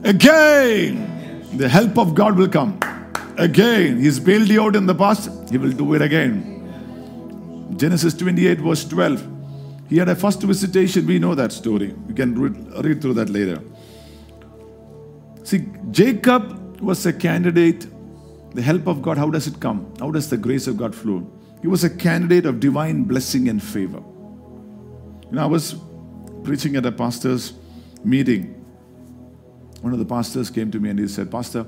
again, 0.04 1.46
the 1.58 1.70
help 1.70 1.98
of 1.98 2.16
God 2.16 2.38
will 2.38 2.48
come. 2.48 2.80
Again, 3.38 4.00
He's 4.00 4.20
bailed 4.20 4.50
you 4.50 4.64
out 4.64 4.76
in 4.76 4.86
the 4.86 4.96
past, 4.96 5.30
He 5.50 5.58
will 5.58 5.72
do 5.72 5.94
it 5.94 6.02
again. 6.02 6.56
Genesis 7.78 8.14
28, 8.14 8.60
verse 8.60 8.86
12. 8.86 9.28
He 9.90 9.98
had 9.98 10.10
a 10.10 10.16
first 10.16 10.42
visitation. 10.42 11.06
We 11.06 11.20
know 11.20 11.36
that 11.36 11.52
story. 11.52 11.94
You 12.08 12.14
can 12.16 12.40
read, 12.40 12.86
read 12.86 13.02
through 13.02 13.16
that 13.16 13.30
later. 13.30 13.62
See, 15.44 15.68
Jacob 15.92 16.82
was 16.82 17.06
a 17.06 17.14
candidate. 17.14 17.88
The 18.56 18.62
help 18.62 18.88
of 18.88 19.02
God, 19.02 19.18
how 19.18 19.30
does 19.30 19.48
it 19.48 19.60
come? 19.60 19.94
How 20.00 20.10
does 20.12 20.30
the 20.30 20.38
grace 20.38 20.68
of 20.68 20.78
God 20.78 20.96
flow? 20.96 21.30
He 21.62 21.68
was 21.68 21.84
a 21.84 21.90
candidate 21.90 22.46
of 22.46 22.60
divine 22.60 23.04
blessing 23.04 23.50
and 23.50 23.62
favor. 23.62 24.04
You 25.30 25.32
know, 25.32 25.44
I 25.44 25.46
was 25.46 25.76
preaching 26.44 26.76
at 26.76 26.86
a 26.86 26.92
pastor's 26.92 27.54
meeting. 28.04 28.52
One 29.82 29.94
of 29.94 30.00
the 30.00 30.06
pastors 30.06 30.50
came 30.50 30.72
to 30.72 30.80
me 30.80 30.90
and 30.90 31.00
he 31.00 31.08
said, 31.08 31.32
Pastor, 31.32 31.66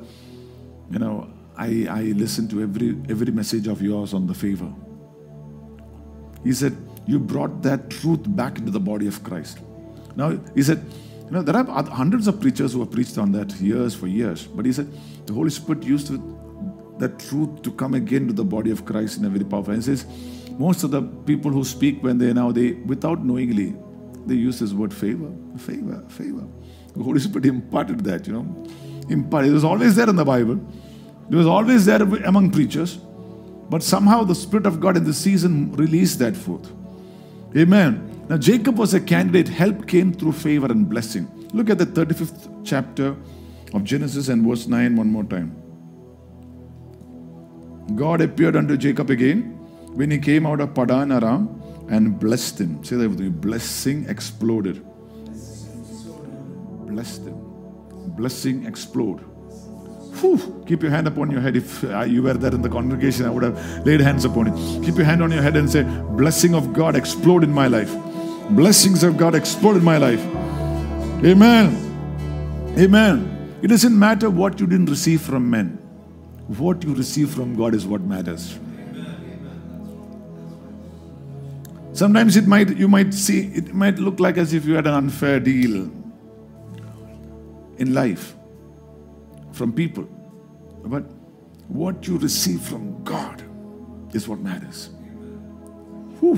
you 0.91 1.00
know, 1.00 1.30
I, 1.58 1.88
I 1.89 2.02
listened 2.15 2.52
to 2.52 2.62
every 2.62 2.95
every 3.10 3.32
message 3.32 3.67
of 3.67 3.82
yours 3.82 4.13
on 4.13 4.28
the 4.28 4.34
favor. 4.34 4.71
He 6.43 6.54
said, 6.54 6.78
You 7.08 7.19
brought 7.19 7.63
that 7.63 7.89
truth 7.89 8.19
back 8.28 8.60
into 8.60 8.71
the 8.71 8.80
body 8.80 9.08
of 9.08 9.23
Christ. 9.23 9.60
Now, 10.15 10.39
he 10.54 10.62
said, 10.62 10.86
You 11.26 11.32
know, 11.32 11.41
there 11.41 11.56
are 11.56 11.84
hundreds 11.84 12.28
of 12.28 12.39
preachers 12.39 12.73
who 12.73 12.80
have 12.82 12.91
preached 12.91 13.17
on 13.17 13.32
that 13.32 13.52
years 13.54 13.95
for 13.95 14.08
years. 14.08 14.45
But 14.45 14.65
he 14.65 14.71
said, 14.71 14.88
The 15.26 15.34
Holy 15.34 15.50
Spirit 15.50 15.84
used 15.84 16.08
to- 16.08 16.39
that 16.99 17.19
truth 17.19 17.62
to 17.62 17.71
come 17.71 17.93
again 17.93 18.27
to 18.27 18.33
the 18.33 18.43
body 18.43 18.71
of 18.71 18.86
Christ 18.86 19.19
in 19.19 19.25
a 19.25 19.29
very 19.29 19.43
powerful 19.43 19.71
way. 19.71 19.77
He 19.77 19.83
says, 19.83 20.05
Most 20.57 20.83
of 20.83 20.91
the 20.91 21.01
people 21.01 21.51
who 21.51 21.63
speak 21.63 22.03
when 22.03 22.17
they 22.17 22.33
now, 22.33 22.51
they, 22.51 22.71
without 22.71 23.23
knowingly, 23.23 23.75
they 24.25 24.36
use 24.36 24.60
this 24.60 24.73
word 24.73 24.93
favor, 24.93 25.31
favor, 25.57 26.03
favor. 26.10 26.45
The 26.95 27.03
Holy 27.03 27.19
Spirit 27.19 27.45
imparted 27.45 28.03
that, 28.05 28.27
you 28.27 28.33
know. 28.33 28.67
Imparted. 29.10 29.51
It 29.51 29.53
was 29.53 29.63
always 29.63 29.95
there 29.95 30.10
in 30.10 30.15
the 30.15 30.25
Bible. 30.25 30.60
It 31.29 31.36
was 31.36 31.47
always 31.47 31.86
there 31.86 32.01
among 32.01 32.51
preachers. 32.51 32.97
But 33.69 33.83
somehow 33.83 34.23
the 34.23 34.36
Spirit 34.36 34.65
of 34.65 34.79
God 34.79 34.97
in 34.97 35.03
this 35.03 35.17
season 35.17 35.73
released 35.73 36.19
that 36.19 36.36
forth. 36.36 36.71
Amen. 37.55 38.25
Now, 38.29 38.38
Jacob 38.38 38.77
was 38.77 38.93
a 38.93 38.99
candidate. 38.99 39.47
Help 39.47 39.88
came 39.88 40.13
through 40.13 40.33
favor 40.33 40.67
and 40.67 40.89
blessing. 40.89 41.27
Look 41.53 41.69
at 41.69 41.77
the 41.77 41.86
35th 41.86 42.65
chapter 42.65 43.15
of 43.73 43.83
Genesis 43.83 44.27
and 44.27 44.45
verse 44.45 44.67
9 44.67 44.95
one 44.95 45.07
more 45.07 45.23
time. 45.23 45.55
God 47.95 48.21
appeared 48.21 48.56
unto 48.56 48.78
Jacob 48.78 49.10
again 49.10 49.58
when 49.93 50.12
he 50.12 50.17
came 50.17 50.45
out 50.45 50.60
of 50.60 50.73
Padan 50.73 51.12
Aram 51.12 51.62
and 51.89 52.19
blessed 52.19 52.60
him. 52.60 52.84
Say 52.84 52.97
that 52.97 53.10
with 53.10 53.19
me. 53.19 53.30
Blessing 53.30 54.06
exploded. 54.10 54.84
Blessed 56.86 57.21
him. 57.21 57.38
Blessing 58.15 58.65
explode. 58.65 59.19
Whew. 60.19 60.63
Keep 60.67 60.82
your 60.82 60.91
hand 60.91 61.08
upon 61.08 61.32
your 61.32 61.41
head. 61.41 61.56
If 61.56 61.84
you 61.84 62.23
were 62.23 62.34
there 62.34 62.54
in 62.54 62.62
the 62.62 62.69
congregation, 62.69 63.26
I 63.26 63.30
would 63.30 63.43
have 63.43 63.86
laid 63.86 64.02
hands 64.02 64.26
upon 64.26 64.47
it. 64.47 64.86
Keep 64.86 64.95
your 64.95 65.06
hand 65.06 65.21
on 65.21 65.32
your 65.32 65.41
head 65.41 65.56
and 65.56 65.69
say, 65.69 65.84
Blessing 65.84 66.56
of 66.56 66.73
God 66.73 66.95
explode 66.95 67.43
in 67.43 67.52
my 67.52 67.67
life. 67.67 67.93
Blessings 68.50 69.04
of 69.04 69.17
God 69.17 69.36
explode 69.36 69.78
in 69.78 69.84
my 69.84 69.97
life. 69.97 70.23
Amen. 71.23 72.76
Amen. 72.78 73.60
It 73.62 73.67
doesn't 73.67 73.97
matter 73.97 74.30
what 74.30 74.60
you 74.60 74.67
didn't 74.67 74.89
receive 74.89 75.21
from 75.21 75.50
men. 75.50 75.87
What 76.47 76.83
you 76.83 76.93
receive 76.93 77.29
from 77.29 77.55
God 77.55 77.75
is 77.75 77.86
what 77.86 78.01
matters. 78.01 78.57
Sometimes 81.91 82.38
it 82.38 82.47
might 82.47 82.77
you 82.77 82.88
might 82.88 83.13
see 83.13 83.47
it 83.47 83.73
might 83.73 83.97
look 83.97 84.19
like 84.19 84.38
as 84.38 84.53
if 84.53 84.65
you 84.65 84.75
had 84.75 84.88
an 84.88 84.93
unfair 84.93 85.39
deal 85.39 85.89
in 87.77 87.93
life 87.93 88.36
from 89.51 89.73
people. 89.73 90.03
But 90.86 91.03
what 91.67 92.07
you 92.07 92.17
receive 92.17 92.62
from 92.62 93.03
God 93.03 93.43
is 94.13 94.27
what 94.27 94.39
matters. 94.39 94.89
Whew. 96.19 96.38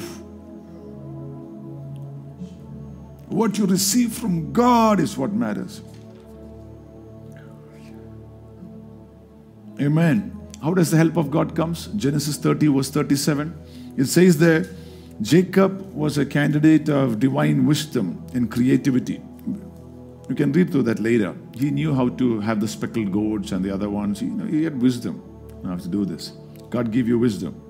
What 3.27 3.57
you 3.57 3.65
receive 3.65 4.13
from 4.13 4.51
God 4.51 4.99
is 4.99 5.17
what 5.17 5.33
matters. 5.33 5.81
Amen. 9.81 10.35
How 10.61 10.73
does 10.73 10.91
the 10.91 10.97
help 10.97 11.15
of 11.15 11.31
God 11.31 11.55
comes? 11.55 11.87
Genesis 11.95 12.37
30 12.37 12.67
verse 12.67 12.89
37. 12.89 13.55
It 13.97 14.05
says 14.05 14.37
there, 14.37 14.65
Jacob 15.21 15.93
was 15.93 16.17
a 16.17 16.25
candidate 16.25 16.89
of 16.89 17.19
divine 17.19 17.65
wisdom 17.65 18.25
and 18.33 18.51
creativity. 18.51 19.21
You 20.29 20.35
can 20.35 20.51
read 20.51 20.71
through 20.71 20.83
that 20.83 20.99
later. 20.99 21.35
He 21.55 21.71
knew 21.71 21.93
how 21.93 22.09
to 22.09 22.39
have 22.41 22.59
the 22.59 22.67
speckled 22.67 23.11
goats 23.11 23.51
and 23.51 23.63
the 23.63 23.73
other 23.73 23.89
ones. 23.89 24.21
You 24.21 24.29
know, 24.29 24.45
he 24.45 24.63
had 24.63 24.81
wisdom 24.81 25.23
how 25.65 25.75
to 25.75 25.87
do 25.87 26.05
this. 26.05 26.33
God 26.69 26.91
give 26.91 27.07
you 27.07 27.17
wisdom. 27.19 27.61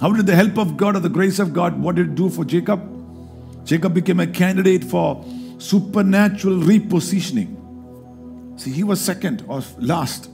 How 0.00 0.12
did 0.12 0.26
the 0.26 0.34
help 0.34 0.58
of 0.58 0.76
God 0.76 0.96
or 0.96 1.00
the 1.00 1.08
grace 1.08 1.38
of 1.38 1.52
God, 1.54 1.80
what 1.80 1.94
did 1.94 2.08
it 2.08 2.14
do 2.14 2.28
for 2.28 2.44
Jacob? 2.44 2.82
Jacob 3.64 3.94
became 3.94 4.20
a 4.20 4.26
candidate 4.26 4.84
for 4.84 5.24
supernatural 5.58 6.56
repositioning. 6.56 7.63
See, 8.56 8.70
he 8.70 8.84
was 8.84 9.00
second 9.00 9.44
or 9.48 9.62
last, 9.78 10.30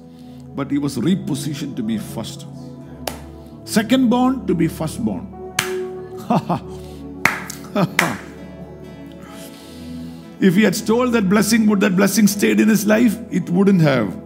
but 0.54 0.70
he 0.70 0.78
was 0.78 0.96
repositioned 0.96 1.76
to 1.76 1.82
be 1.82 1.98
first. 1.98 2.46
Second 3.64 4.10
born 4.10 4.46
to 4.46 4.54
be 4.54 4.68
first 4.68 5.04
born. 5.04 5.26
if 10.40 10.54
he 10.54 10.62
had 10.62 10.76
stole 10.76 11.08
that 11.08 11.28
blessing, 11.28 11.66
would 11.66 11.80
that 11.80 11.96
blessing 11.96 12.26
stayed 12.26 12.60
in 12.60 12.68
his 12.68 12.86
life? 12.86 13.18
It 13.30 13.48
wouldn't 13.48 13.80
have. 13.80 14.16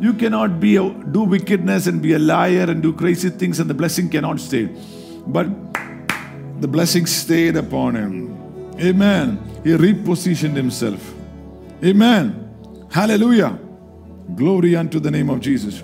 You 0.00 0.14
cannot 0.14 0.60
be 0.60 0.76
a, 0.76 0.88
do 0.88 1.24
wickedness 1.24 1.86
and 1.86 2.00
be 2.00 2.14
a 2.14 2.18
liar 2.18 2.64
and 2.68 2.82
do 2.82 2.92
crazy 2.92 3.28
things, 3.28 3.60
and 3.60 3.68
the 3.68 3.74
blessing 3.74 4.08
cannot 4.08 4.40
stay. 4.40 4.70
But 5.26 5.46
the 6.60 6.68
blessing 6.68 7.06
stayed 7.06 7.56
upon 7.56 7.96
him. 7.96 8.74
Amen. 8.80 9.38
He 9.62 9.70
repositioned 9.70 10.56
himself. 10.56 11.12
Amen. 11.84 12.49
Hallelujah. 12.90 13.58
Glory 14.34 14.74
unto 14.76 14.98
the 14.98 15.10
name 15.10 15.30
of 15.30 15.40
Jesus. 15.40 15.82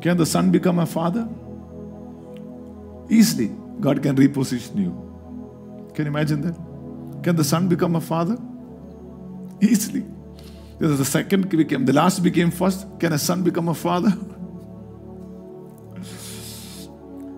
Can 0.00 0.16
the 0.16 0.26
son 0.26 0.50
become 0.50 0.78
a 0.78 0.86
father? 0.86 1.28
Easily, 3.10 3.50
God 3.80 4.02
can 4.02 4.16
reposition 4.16 4.76
you. 4.76 5.90
Can 5.94 6.06
you 6.06 6.10
imagine 6.10 6.40
that? 6.42 6.54
Can 7.22 7.36
the 7.36 7.44
son 7.44 7.68
become 7.68 7.96
a 7.96 8.00
father? 8.00 8.38
Easily. 9.60 10.06
The 10.78 11.04
second 11.04 11.50
became, 11.50 11.84
the 11.84 11.92
last 11.92 12.22
became 12.22 12.50
first. 12.50 12.86
Can 12.98 13.12
a 13.12 13.18
son 13.18 13.42
become 13.42 13.68
a 13.68 13.74
father? 13.74 14.10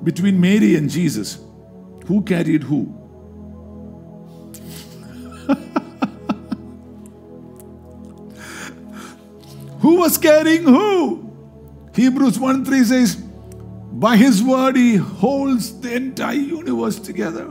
Between 0.05 0.41
Mary 0.41 0.77
and 0.77 0.89
Jesus, 0.89 1.41
who 2.07 2.23
carried 2.23 2.63
who? 2.63 3.02
Who 9.83 9.97
was 9.97 10.17
carrying 10.17 10.63
who? 10.63 11.29
Hebrews 11.93 12.39
1 12.39 12.65
3 12.65 12.85
says, 12.85 13.17
By 13.17 14.17
his 14.17 14.41
word 14.41 14.77
he 14.77 14.95
holds 14.95 15.81
the 15.81 15.93
entire 15.95 16.35
universe 16.35 17.01
together. 17.01 17.51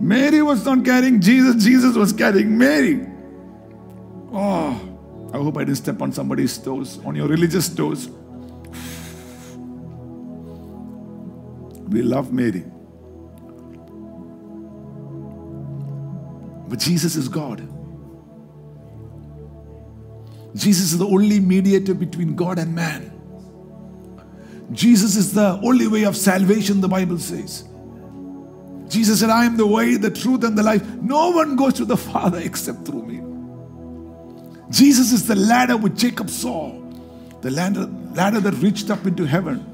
Mary 0.00 0.42
was 0.42 0.64
not 0.64 0.84
carrying 0.84 1.20
Jesus, 1.20 1.62
Jesus 1.62 1.96
was 1.96 2.12
carrying 2.12 2.58
Mary. 2.58 3.06
Oh, 4.32 4.80
I 5.32 5.36
hope 5.36 5.56
I 5.56 5.60
didn't 5.60 5.76
step 5.76 6.02
on 6.02 6.12
somebody's 6.12 6.58
toes, 6.58 6.98
on 7.04 7.14
your 7.14 7.28
religious 7.28 7.68
toes. 7.68 8.08
We 11.88 12.02
love 12.02 12.32
Mary. 12.32 12.64
But 16.68 16.80
Jesus 16.80 17.14
is 17.14 17.28
God. 17.28 17.62
Jesus 20.54 20.92
is 20.92 20.98
the 20.98 21.06
only 21.06 21.40
mediator 21.40 21.94
between 21.94 22.36
God 22.36 22.58
and 22.58 22.74
man. 22.74 23.10
Jesus 24.72 25.16
is 25.16 25.34
the 25.34 25.60
only 25.62 25.86
way 25.86 26.04
of 26.04 26.16
salvation, 26.16 26.80
the 26.80 26.88
Bible 26.88 27.18
says. 27.18 27.64
Jesus 28.88 29.20
said, 29.20 29.30
I 29.30 29.44
am 29.44 29.56
the 29.56 29.66
way, 29.66 29.96
the 29.96 30.10
truth, 30.10 30.44
and 30.44 30.56
the 30.56 30.62
life. 30.62 30.86
No 30.96 31.30
one 31.30 31.56
goes 31.56 31.74
to 31.74 31.84
the 31.84 31.96
Father 31.96 32.38
except 32.38 32.86
through 32.86 33.04
me. 33.04 33.20
Jesus 34.70 35.12
is 35.12 35.26
the 35.26 35.34
ladder 35.34 35.76
which 35.76 35.94
Jacob 35.94 36.30
saw, 36.30 36.80
the 37.40 37.50
ladder, 37.50 37.86
ladder 38.14 38.40
that 38.40 38.54
reached 38.54 38.90
up 38.90 39.06
into 39.06 39.24
heaven. 39.24 39.70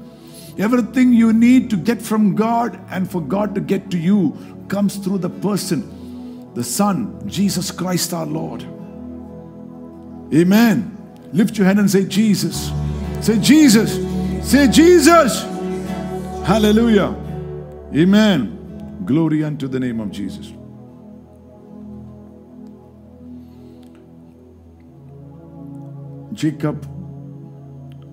Everything 0.57 1.13
you 1.13 1.31
need 1.31 1.69
to 1.69 1.77
get 1.77 2.01
from 2.01 2.35
God 2.35 2.79
and 2.89 3.09
for 3.09 3.21
God 3.21 3.55
to 3.55 3.61
get 3.61 3.89
to 3.91 3.97
you 3.97 4.37
comes 4.67 4.97
through 4.97 5.19
the 5.19 5.29
person, 5.29 6.53
the 6.53 6.63
Son, 6.63 7.21
Jesus 7.27 7.71
Christ 7.71 8.13
our 8.13 8.25
Lord. 8.25 8.65
Amen. 10.33 10.97
Lift 11.33 11.57
your 11.57 11.67
hand 11.67 11.79
and 11.79 11.89
say, 11.89 12.05
Jesus. 12.05 12.71
Say, 13.21 13.39
Jesus. 13.39 13.95
Say, 14.49 14.67
Jesus. 14.67 15.43
Hallelujah. 16.45 17.15
Amen. 17.93 19.01
Glory 19.05 19.43
unto 19.43 19.67
the 19.67 19.79
name 19.79 19.99
of 19.99 20.11
Jesus. 20.11 20.53
Jacob 26.33 26.87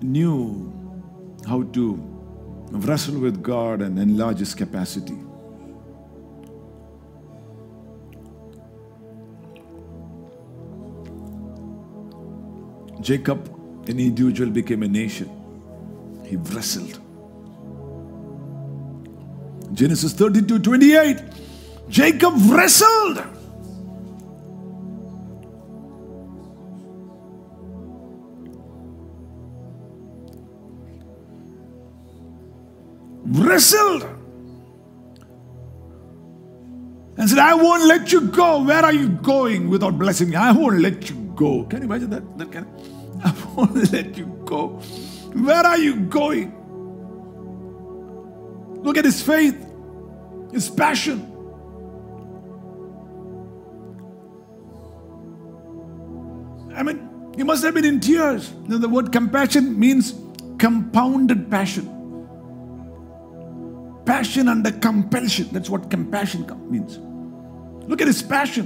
knew 0.03 0.71
how 1.47 1.63
to 1.63 1.95
wrestle 2.71 3.19
with 3.19 3.41
God 3.41 3.81
and 3.81 3.97
enlarge 3.97 4.39
his 4.39 4.53
capacity. 4.53 5.17
Jacob, 13.01 13.47
an 13.87 13.99
individual, 13.99 14.49
became 14.49 14.83
a 14.83 14.87
nation. 14.87 15.29
He 16.25 16.35
wrestled. 16.35 16.99
Genesis 19.73 20.13
32 20.13 20.59
28. 20.59 21.17
Jacob 21.89 22.33
wrestled. 22.49 23.23
Wrestled. 33.25 34.03
And 37.17 37.29
said, 37.29 37.39
I 37.39 37.53
won't 37.53 37.83
let 37.85 38.11
you 38.11 38.21
go. 38.21 38.63
Where 38.63 38.83
are 38.83 38.93
you 38.93 39.09
going 39.09 39.69
without 39.69 39.99
blessing 39.99 40.29
me? 40.29 40.35
I 40.35 40.51
won't 40.51 40.79
let 40.79 41.09
you 41.09 41.15
go. 41.35 41.63
Can 41.65 41.79
you 41.79 41.85
imagine 41.85 42.09
that? 42.11 42.37
that 42.37 42.51
can, 42.51 42.65
I 43.23 43.33
won't 43.55 43.91
let 43.91 44.17
you 44.17 44.25
go. 44.45 44.67
Where 45.33 45.65
are 45.65 45.77
you 45.77 45.95
going? 46.01 46.55
Look 48.83 48.97
at 48.97 49.05
his 49.05 49.21
faith, 49.21 49.57
his 50.51 50.69
passion. 50.69 51.25
I 56.75 56.83
mean, 56.83 57.33
he 57.35 57.43
must 57.43 57.63
have 57.63 57.73
been 57.73 57.85
in 57.85 57.99
tears. 57.99 58.53
Now, 58.67 58.77
the 58.77 58.87
word 58.89 59.11
compassion 59.11 59.77
means 59.79 60.13
compounded 60.57 61.51
passion. 61.51 61.95
passion 64.09 64.47
under 64.47 64.71
compulsion. 64.71 65.47
That's 65.51 65.69
what 65.69 65.91
compassion 65.91 66.47
means. 66.69 66.97
Look 67.87 68.01
at 68.01 68.07
his 68.07 68.23
passion. 68.23 68.65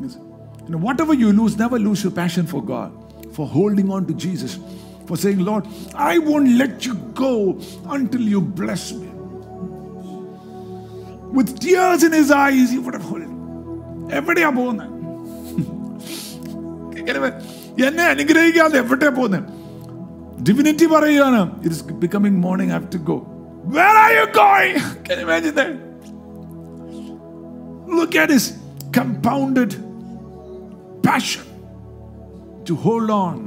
You 0.00 0.70
know, 0.70 0.78
whatever 0.78 1.14
you 1.14 1.32
lose, 1.32 1.56
never 1.56 1.78
lose 1.78 2.02
your 2.02 2.12
passion 2.12 2.46
for 2.46 2.60
God, 2.62 2.90
for 3.33 3.47
holding 3.47 3.89
on 3.89 4.05
to 4.05 4.13
Jesus, 4.15 4.53
for 5.07 5.17
saying, 5.17 5.39
Lord, 5.39 5.65
I 5.95 6.19
won't 6.19 6.51
let 6.57 6.85
you 6.85 6.95
go 7.15 7.33
until 7.97 8.23
you 8.33 8.41
bless 8.61 8.85
me. 8.93 9.09
With 11.37 11.59
tears 11.59 12.03
in 12.03 12.13
his 12.13 12.31
eyes, 12.43 12.69
he 12.71 12.79
would 12.79 12.95
have 12.99 13.07
held. 13.11 13.25
എവിടെയാ 14.19 14.49
പോകുന്നത് 14.49 14.87
എന്നെ 17.87 18.05
അനുഗ്രഹിക്കാതെ 18.13 18.77
എവിടെ 18.83 19.09
പോകുന്നത് 19.09 19.45
divinity 20.47 20.85
പറയുകയാണ് 20.85 21.41
it 21.63 21.75
is 21.75 21.83
becoming 22.03 22.39
morning 22.45 22.73
have 22.75 22.87
to 22.95 22.99
go 23.09 23.17
where 23.77 23.95
are 24.03 24.09
you 24.19 24.25
going 24.39 24.81
can 25.07 25.15
you 25.19 25.25
imagine 25.27 25.53
that 25.59 25.77
look 27.97 28.19
at 28.23 28.35
his 28.37 28.51
കമ്പൗണ്ടഡ് 28.97 29.77
passion 31.07 31.45
to 32.69 32.75
hold 32.85 33.13
on 33.25 33.37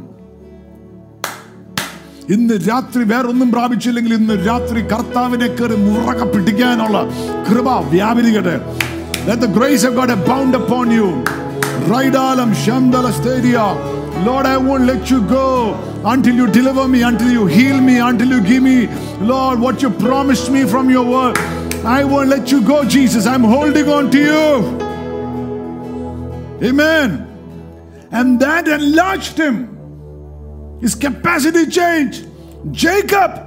ഇന്ന് 2.35 2.57
രാത്രി 2.71 3.03
വേറൊന്നും 3.13 3.49
പ്രാപിച്ചില്ലെങ്കിൽ 3.55 4.13
ഇന്ന് 4.21 4.35
രാത്രി 4.49 4.81
കർത്താവിനെ 4.93 5.49
കയറി 5.59 5.77
മുറക 5.87 6.23
പിടിക്കാനുള്ള 6.35 6.99
കൃപ 7.49 7.69
വ്യാപരിക്കട്ടെ 7.95 8.57
Let 9.25 9.41
the 9.41 9.47
grace 9.47 9.85
of 9.85 9.95
God 9.95 10.11
abound 10.11 10.53
upon 10.57 10.91
you. 10.91 11.23
Raidalam 11.87 12.53
Shamdala 12.53 13.13
Stadia. 13.13 13.67
Lord, 14.25 14.47
I 14.47 14.57
won't 14.57 14.85
let 14.85 15.11
you 15.11 15.23
go 15.23 15.75
until 16.05 16.35
you 16.35 16.49
deliver 16.49 16.89
me, 16.89 17.03
until 17.03 17.31
you 17.31 17.47
heal 17.47 17.81
me, 17.81 17.99
until 17.99 18.29
you 18.29 18.41
give 18.41 18.65
me, 18.65 18.89
Lord, 19.21 19.61
what 19.61 19.81
you 19.81 19.91
promised 19.91 20.51
me 20.51 20.65
from 20.65 20.91
your 20.91 21.05
word. 21.05 21.39
I 21.85 22.03
won't 22.03 22.31
let 22.31 22.51
you 22.51 22.63
go, 22.63 22.85
Jesus. 22.85 23.27
I'm 23.27 23.45
holding 23.45 23.89
on 23.89 24.11
to 24.11 24.19
you. 24.19 24.79
Amen. 26.69 27.26
And 28.12 28.40
that 28.40 28.68
enlarged 28.68 29.38
him. 29.38 30.80
His 30.82 30.96
capacity 30.96 31.66
changed. 31.68 32.28
Jacob 32.72 33.44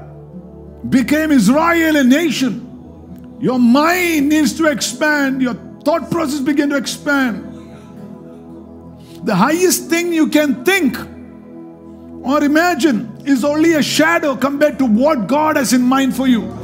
became 0.89 1.31
Israel 1.31 1.97
a 1.97 2.05
nation. 2.05 3.37
Your 3.41 3.59
mind 3.59 4.29
needs 4.29 4.57
to 4.59 4.67
expand. 4.67 5.41
Your 5.41 5.55
thought 5.85 6.11
process 6.11 6.41
begin 6.41 6.71
to 6.71 6.77
expand. 6.77 7.47
The 9.25 9.35
highest 9.35 9.89
thing 9.89 10.13
you 10.13 10.29
can 10.29 10.65
think 10.65 10.97
or 12.23 12.43
imagine 12.43 13.23
is 13.25 13.45
only 13.45 13.75
a 13.75 13.83
shadow 13.83 14.37
compared 14.37 14.79
to 14.79 14.87
what 14.87 15.27
God 15.27 15.57
has 15.57 15.73
in 15.73 15.83
mind 15.83 16.15
for 16.15 16.27
you. 16.27 16.60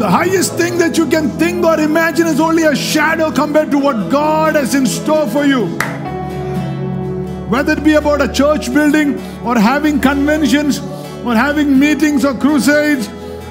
The 0.00 0.08
highest 0.08 0.54
thing 0.54 0.78
that 0.78 0.96
you 0.96 1.06
can 1.06 1.28
think 1.38 1.62
or 1.62 1.78
imagine 1.78 2.26
is 2.26 2.40
only 2.40 2.62
a 2.62 2.74
shadow 2.74 3.30
compared 3.30 3.70
to 3.70 3.78
what 3.78 4.10
God 4.10 4.54
has 4.54 4.74
in 4.74 4.86
store 4.86 5.28
for 5.28 5.44
you. 5.44 5.66
Whether 7.50 7.72
it 7.74 7.84
be 7.84 7.92
about 7.92 8.22
a 8.22 8.32
church 8.32 8.72
building 8.72 9.20
or 9.44 9.58
having 9.58 10.00
conventions 10.00 10.78
or 11.22 11.34
having 11.34 11.78
meetings 11.78 12.24
or 12.24 12.32
crusades 12.32 13.08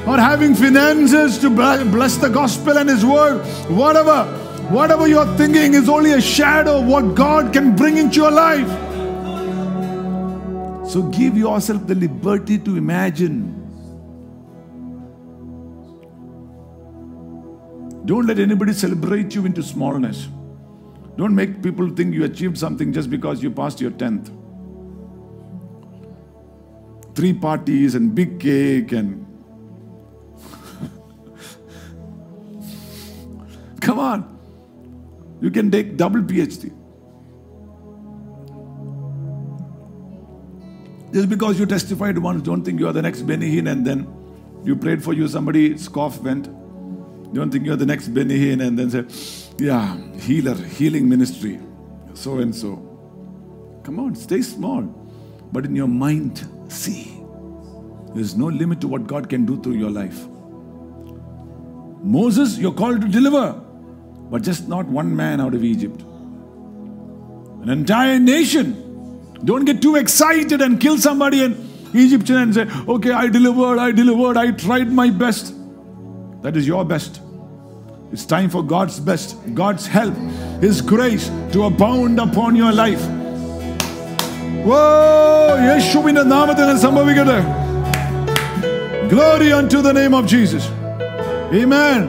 or 0.08 0.18
having 0.18 0.56
finances 0.56 1.38
to 1.38 1.52
bless 1.52 2.18
the 2.18 2.30
gospel 2.30 2.80
and 2.80 2.90
His 2.90 3.06
word, 3.06 3.46
whatever, 3.70 4.26
whatever 4.72 5.08
you're 5.08 5.32
thinking 5.38 5.76
is 5.76 5.88
only 5.88 6.14
a 6.14 6.22
shadow 6.22 6.80
of 6.80 6.88
what 6.88 7.14
God 7.14 7.54
can 7.54 7.76
bring 7.76 7.98
into 7.98 8.16
your 8.16 8.32
life. 8.32 8.68
So 10.90 11.04
give 11.14 11.38
yourself 11.38 11.86
the 11.86 11.94
liberty 11.94 12.58
to 12.58 12.76
imagine. 12.76 13.59
Don't 18.10 18.26
let 18.26 18.40
anybody 18.40 18.74
celebrate 18.74 19.36
you 19.36 19.46
into 19.46 19.62
smallness. 19.62 20.30
Don't 21.16 21.36
make 21.36 21.62
people 21.62 21.90
think 21.90 22.16
you 22.16 22.24
achieved 22.24 22.58
something 22.58 22.92
just 22.92 23.12
because 23.12 23.44
you 23.44 23.52
passed 23.52 23.80
your 23.80 23.92
10th. 23.92 24.32
Three 27.14 27.34
parties 27.34 27.94
and 27.94 28.16
big 28.16 28.40
cake 28.40 28.94
and. 28.94 29.28
Come 33.80 34.00
on. 34.00 34.40
You 35.40 35.52
can 35.52 35.70
take 35.70 35.96
double 35.96 36.22
PhD. 36.22 36.74
Just 41.14 41.30
because 41.30 41.60
you 41.60 41.68
testified 41.68 42.18
once, 42.18 42.42
don't 42.42 42.66
think 42.66 42.80
you 42.80 42.88
are 42.88 42.94
the 42.94 43.04
next 43.04 43.22
Benny 43.22 43.56
Hinn 43.56 43.72
and 43.72 43.86
then 43.86 44.08
you 44.64 44.76
prayed 44.76 45.04
for 45.04 45.14
you, 45.14 45.28
somebody's 45.28 45.88
cough 45.88 46.20
went. 46.22 46.50
Don't 47.34 47.52
think 47.52 47.66
you're 47.66 47.76
the 47.76 47.86
next 47.86 48.08
Benny 48.10 48.40
Hinn 48.40 48.66
and 48.66 48.78
then 48.78 48.90
say, 48.90 49.06
yeah, 49.64 49.96
healer, 50.20 50.56
healing 50.56 51.08
ministry, 51.08 51.60
so 52.14 52.40
and 52.40 52.56
so. 52.56 52.76
Come 53.84 54.00
on, 54.00 54.16
stay 54.16 54.42
small. 54.42 54.82
But 55.52 55.66
in 55.66 55.76
your 55.76 55.88
mind, 55.88 56.48
see, 56.68 57.20
there's 58.16 58.36
no 58.36 58.48
limit 58.48 58.82
to 58.82 58.88
what 58.88 59.06
God 59.06 59.30
can 59.30 59.46
do 59.46 59.62
through 59.62 59.74
your 59.74 59.92
life. 59.92 60.28
Moses, 62.02 62.58
you're 62.58 62.74
called 62.74 63.02
to 63.02 63.08
deliver, 63.08 63.54
but 64.32 64.42
just 64.42 64.68
not 64.68 64.86
one 64.88 65.16
man 65.16 65.40
out 65.42 65.54
of 65.54 65.64
Egypt. 65.64 66.02
An 67.62 67.70
entire 67.70 68.20
nation. 68.20 68.86
Don't 69.44 69.66
get 69.66 69.82
too 69.82 69.98
excited 69.98 70.62
and 70.62 70.80
kill 70.80 70.98
somebody 70.98 71.44
in 71.44 71.70
Egyptian 71.94 72.38
and 72.38 72.54
say, 72.54 72.68
okay, 72.88 73.12
I 73.12 73.28
delivered, 73.28 73.78
I 73.80 73.92
delivered, 73.92 74.38
I 74.38 74.52
tried 74.52 74.92
my 74.92 75.10
best. 75.10 75.54
That 76.43 76.57
is 76.57 76.67
your 76.67 76.85
best. 76.85 77.21
It's 78.13 78.27
time 78.27 78.49
for 78.49 78.63
God's 78.63 79.01
best, 79.01 79.29
God's 79.55 79.87
help, 79.87 80.15
His 80.61 80.81
grace 80.81 81.31
to 81.53 81.65
abound 81.65 82.19
upon 82.21 82.55
your 82.55 82.73
life. 82.73 83.05
Whoa! 84.69 85.01
യേശുവിന്റെ 85.69 86.25
നാമത്തിൽ 86.35 86.69
സംഭവിക്കട്ടെ 86.87 87.39
Glory 89.13 89.49
unto 89.53 89.79
the 89.87 89.93
name 89.93 90.15
of 90.19 90.25
Jesus. 90.33 90.65
Amen. 91.61 92.01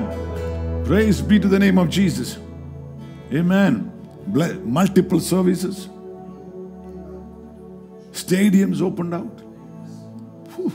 Praise 0.86 1.18
be 1.30 1.38
to 1.44 1.50
the 1.54 1.60
name 1.64 1.78
of 1.82 1.88
Jesus. 1.98 2.30
Amen. 3.40 3.74
Ble- 4.36 4.60
Multiple 4.78 5.22
services. 5.34 5.78
Stadiums 8.22 8.82
opened 8.82 9.14
out. 9.20 9.38
Whew. 10.54 10.72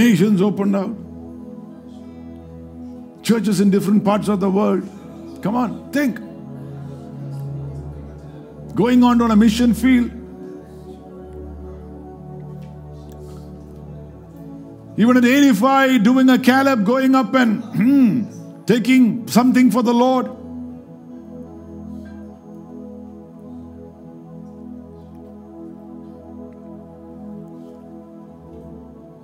Nations 0.00 0.40
opened 0.48 0.76
out. 0.82 0.96
Churches 3.25 3.59
in 3.59 3.71
different 3.71 4.05
parts 4.05 4.27
of 4.27 4.39
the 4.39 4.51
world. 4.51 4.83
Come 5.41 5.55
on, 5.55 5.91
think. 5.91 6.19
Going 8.75 9.03
on 9.03 9.19
on 9.19 9.31
a 9.31 9.35
mission 9.35 9.73
field. 9.73 10.11
Even 14.95 15.17
at 15.17 15.25
85, 15.25 16.03
doing 16.03 16.29
a 16.29 16.37
Caleb, 16.37 16.85
going 16.85 17.15
up 17.15 17.33
and 17.33 17.63
hmm, 17.63 18.63
taking 18.67 19.27
something 19.27 19.71
for 19.71 19.81
the 19.81 19.93
Lord. 19.93 20.27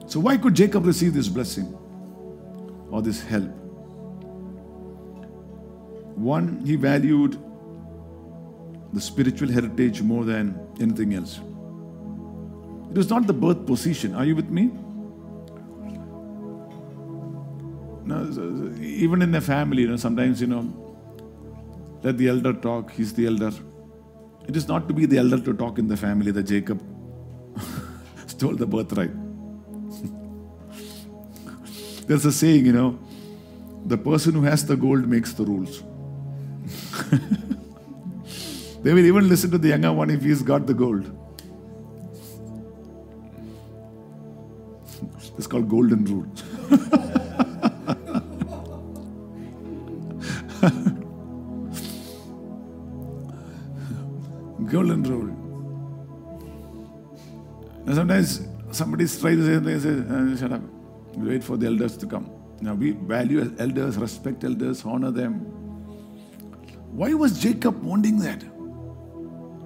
So, 0.09 0.19
why 0.19 0.37
could 0.37 0.55
Jacob 0.55 0.87
receive 0.87 1.13
this 1.13 1.27
blessing 1.27 1.77
or 2.89 3.03
this 3.03 3.21
help? 3.21 3.60
One, 6.15 6.63
he 6.65 6.75
valued 6.75 7.37
the 8.93 9.01
spiritual 9.01 9.49
heritage 9.49 10.01
more 10.01 10.25
than 10.25 10.59
anything 10.79 11.13
else. 11.13 11.39
It 12.91 12.97
was 12.97 13.09
not 13.09 13.25
the 13.25 13.33
birth 13.33 13.65
position. 13.65 14.15
Are 14.15 14.25
you 14.25 14.35
with 14.35 14.49
me? 14.49 14.71
Even 18.81 19.21
in 19.21 19.33
a 19.35 19.41
family, 19.41 19.83
you 19.83 19.87
know, 19.87 19.95
sometimes, 19.95 20.41
you 20.41 20.47
know, 20.47 20.63
let 22.03 22.17
the 22.17 22.27
elder 22.27 22.53
talk, 22.53 22.91
he's 22.91 23.13
the 23.13 23.27
elder. 23.27 23.51
It 24.47 24.57
is 24.57 24.67
not 24.67 24.89
to 24.89 24.93
be 24.93 25.05
the 25.05 25.19
elder 25.19 25.39
to 25.39 25.53
talk 25.53 25.79
in 25.79 25.87
the 25.87 25.95
family 25.95 26.31
that 26.31 26.43
Jacob 26.43 26.83
stole 28.27 28.55
the 28.55 28.65
birthright. 28.65 29.11
There's 32.07 32.25
a 32.25 32.31
saying, 32.31 32.65
you 32.65 32.73
know, 32.73 32.99
the 33.85 33.97
person 33.97 34.33
who 34.33 34.41
has 34.41 34.65
the 34.65 34.75
gold 34.75 35.07
makes 35.07 35.33
the 35.33 35.45
rules. 35.45 35.83
They 38.83 38.93
will 38.93 39.05
even 39.05 39.29
listen 39.29 39.51
to 39.51 39.57
the 39.57 39.69
younger 39.69 39.93
one 39.93 40.09
if 40.09 40.23
he's 40.23 40.41
got 40.41 40.67
the 40.67 40.73
gold. 40.73 41.09
It's 45.37 45.47
called 45.47 45.69
golden 45.69 46.03
rule. 46.05 46.25
golden 54.71 55.03
rule. 55.03 55.29
And 57.85 57.95
sometimes 57.95 58.47
somebody's 58.71 59.19
trying 59.19 59.37
to 59.37 59.45
say, 59.45 59.57
they 59.57 59.79
say 59.79 60.03
uh, 60.09 60.37
shut 60.37 60.53
up. 60.53 60.61
Wait 61.15 61.43
for 61.43 61.57
the 61.57 61.67
elders 61.67 61.97
to 61.97 62.05
come. 62.05 62.31
Now 62.61 62.75
we 62.75 62.91
value 62.91 63.53
elders, 63.57 63.97
respect 63.97 64.43
elders, 64.43 64.85
honor 64.85 65.09
them. 65.11 65.60
Why 66.91 67.13
was 67.13 67.39
Jacob 67.39 67.81
wanting 67.83 68.19
that? 68.19 68.43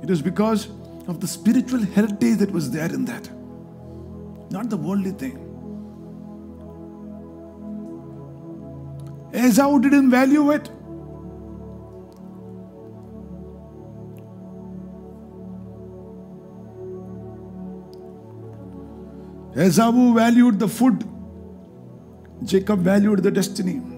It 0.04 0.10
was 0.10 0.22
because 0.22 0.68
of 1.08 1.20
the 1.20 1.28
spiritual 1.28 1.82
heritage 1.82 2.38
that 2.38 2.52
was 2.52 2.70
there 2.72 2.92
in 2.94 3.06
that, 3.06 3.30
not 4.52 4.70
the 4.70 4.78
worldly 4.78 5.12
thing. 5.12 5.42
Esau 9.34 9.80
didn't 9.80 10.12
value 10.12 10.52
it. 10.52 10.70
Esau 19.58 19.92
valued 20.14 20.60
the 20.60 20.68
food. 20.68 21.04
Jacob 22.44 22.80
valued 22.82 23.24
the 23.24 23.32
destiny. 23.32 23.95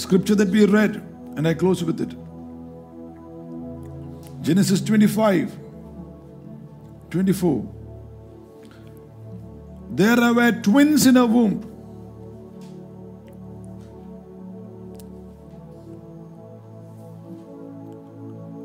Scripture 0.00 0.34
that 0.34 0.48
we 0.48 0.64
read, 0.64 0.96
and 1.36 1.46
I 1.46 1.54
close 1.54 1.84
with 1.84 2.00
it. 2.00 2.14
Genesis 4.42 4.80
25, 4.80 5.52
24. 7.10 7.74
There 9.90 10.34
were 10.34 10.52
twins 10.52 11.06
in 11.06 11.16
a 11.16 11.26
womb. 11.26 11.66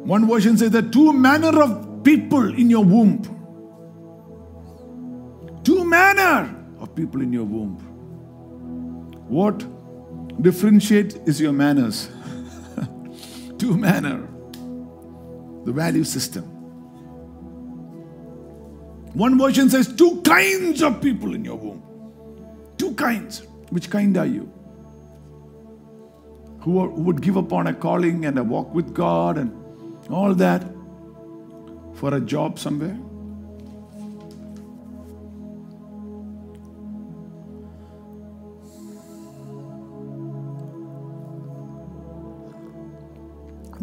One 0.05 0.27
version 0.27 0.57
says 0.57 0.71
that 0.71 0.93
two 0.93 1.11
manner 1.11 1.61
of 1.61 2.03
people 2.03 2.53
in 2.53 2.69
your 2.69 2.85
womb. 2.85 3.23
Two 5.63 5.83
manner 5.83 6.55
of 6.79 6.95
people 6.95 7.21
in 7.21 7.33
your 7.33 7.43
womb. 7.43 7.75
What 9.27 9.65
differentiate 10.41 11.15
is 11.27 11.39
your 11.39 11.53
manners. 11.53 12.09
two 13.57 13.77
manner. 13.77 14.27
The 15.65 15.71
value 15.71 16.03
system. 16.03 16.43
One 19.13 19.37
version 19.39 19.69
says 19.69 19.95
two 19.95 20.21
kinds 20.21 20.83
of 20.83 21.01
people 21.01 21.33
in 21.33 21.45
your 21.45 21.55
womb. 21.55 21.81
Two 22.77 22.93
kinds. 22.95 23.43
Which 23.69 23.89
kind 23.89 24.17
are 24.17 24.25
you? 24.25 24.51
Who, 26.61 26.79
are, 26.79 26.89
who 26.89 27.01
would 27.03 27.21
give 27.21 27.37
up 27.37 27.53
on 27.53 27.67
a 27.67 27.73
calling 27.73 28.25
and 28.25 28.37
a 28.37 28.43
walk 28.43 28.73
with 28.73 28.93
God 28.93 29.37
and 29.37 29.51
all 30.09 30.33
that 30.35 30.63
for 31.93 32.13
a 32.13 32.19
job 32.19 32.59
somewhere? 32.59 32.97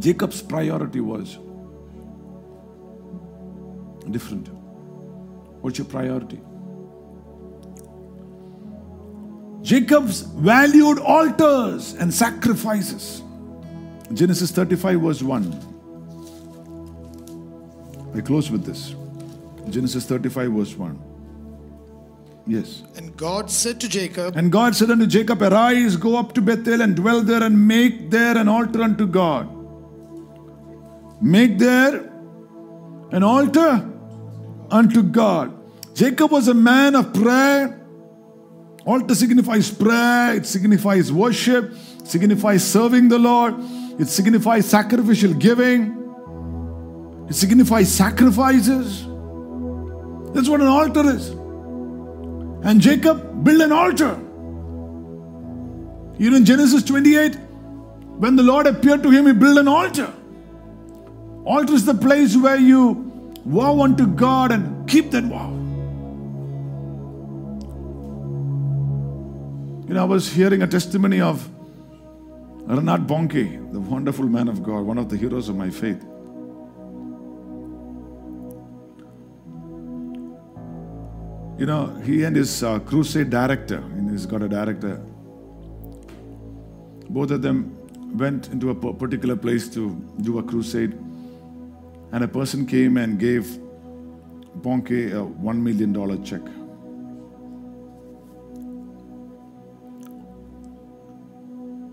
Jacob's 0.03 0.43
priority 0.43 1.01
was 1.01 1.39
different. 4.11 4.49
What's 5.63 5.79
your 5.79 5.85
priority? 5.85 6.41
Jacob's 9.63 10.23
valued 10.23 10.99
altars 10.99 11.95
and 11.95 12.13
sacrifices. 12.13 13.23
Genesis 14.13 14.51
35, 14.51 15.01
verse 15.01 15.23
1. 15.23 15.45
I 18.17 18.21
close 18.23 18.51
with 18.51 18.65
this. 18.65 18.97
Genesis 19.71 20.05
35, 20.05 20.51
verse 20.51 20.77
1. 20.77 21.01
Yes. 22.49 22.83
And 22.97 23.17
God 23.17 23.53
said 23.53 23.81
to 23.83 23.89
Jacob, 23.89 24.37
And 24.37 24.51
God 24.51 24.75
said 24.75 24.91
unto 24.91 25.07
Jacob, 25.07 25.41
Arise, 25.43 25.97
go 25.97 26.17
up 26.17 26.33
to 26.33 26.43
Bethel 26.43 26.83
and 26.83 26.97
dwell 26.97 27.23
there 27.23 27.45
and 27.45 27.69
make 27.69 28.11
there 28.11 28.37
an 28.37 28.49
altar 28.49 28.83
unto 28.83 29.07
God. 29.07 29.62
Make 31.23 31.59
there 31.59 32.11
an 33.13 33.23
altar 33.23 33.89
unto 34.71 35.03
God. 35.03 35.57
Jacob 35.95 36.33
was 36.33 36.49
a 36.49 36.55
man 36.55 36.97
of 36.97 37.15
prayer. 37.15 37.79
Altar 38.85 39.15
signifies 39.15 39.71
prayer, 39.71 40.35
it 40.35 40.47
signifies 40.47 41.13
worship, 41.13 41.75
signifies 42.03 42.69
serving 42.69 43.09
the 43.09 43.19
Lord, 43.19 43.55
it 44.01 44.09
signifies 44.09 44.67
sacrificial 44.69 45.35
giving, 45.35 45.97
it 47.29 47.35
signifies 47.35 47.95
sacrifices. 47.95 49.05
That's 50.35 50.49
what 50.49 50.61
an 50.61 50.67
altar 50.67 51.09
is. 51.09 51.29
And 52.65 52.81
Jacob 52.81 53.45
built 53.45 53.61
an 53.61 53.71
altar. 53.71 54.17
Know, 56.19 56.37
in 56.37 56.45
Genesis 56.45 56.83
28, 56.83 57.37
when 58.19 58.35
the 58.35 58.43
Lord 58.43 58.67
appeared 58.67 59.05
to 59.05 59.11
him, 59.11 59.27
he 59.27 59.33
built 59.33 59.59
an 59.59 59.69
altar. 59.69 60.13
Altar 61.45 61.75
is 61.75 61.85
the 61.85 61.95
place 61.95 62.37
where 62.37 62.57
you 62.57 63.11
vow 63.45 63.81
unto 63.83 64.07
God 64.07 64.53
and 64.53 64.89
keep 64.89 65.11
that 65.11 65.25
vow. 65.25 65.51
You 69.89 69.95
know, 69.95 70.03
I 70.03 70.05
was 70.05 70.33
hearing 70.33 70.63
a 70.63 70.67
testimony 70.67 71.21
of 71.21 71.49
Reinhard 72.65 73.07
Bonnke, 73.09 73.73
the 73.73 73.81
wonderful 73.81 74.27
man 74.27 74.49
of 74.49 74.63
God, 74.63 74.85
one 74.85 74.97
of 74.99 75.09
the 75.09 75.17
heroes 75.17 75.49
of 75.49 75.57
my 75.57 75.69
faith. 75.69 76.03
You 81.59 81.67
know, 81.67 81.95
he 82.05 82.23
and 82.25 82.35
his 82.37 82.63
uh, 82.63 82.79
crusade 82.79 83.31
director, 83.31 83.79
and 83.79 84.11
he's 84.11 84.27
got 84.27 84.43
a 84.43 84.49
director, 84.49 84.97
both 87.11 87.31
of 87.31 87.43
them 87.43 87.77
went 88.17 88.49
into 88.49 88.71
a 88.71 88.75
particular 88.75 89.37
place 89.37 89.69
to 89.71 89.91
do 90.23 90.39
a 90.39 90.43
crusade, 90.43 90.97
and 92.13 92.23
a 92.23 92.29
person 92.29 92.67
came 92.67 92.97
and 92.97 93.19
gave 93.19 93.47
Bonnke 94.61 95.13
a 95.13 95.25
one 95.25 95.63
million 95.65 95.93
dollar 95.93 96.17
check. 96.19 96.43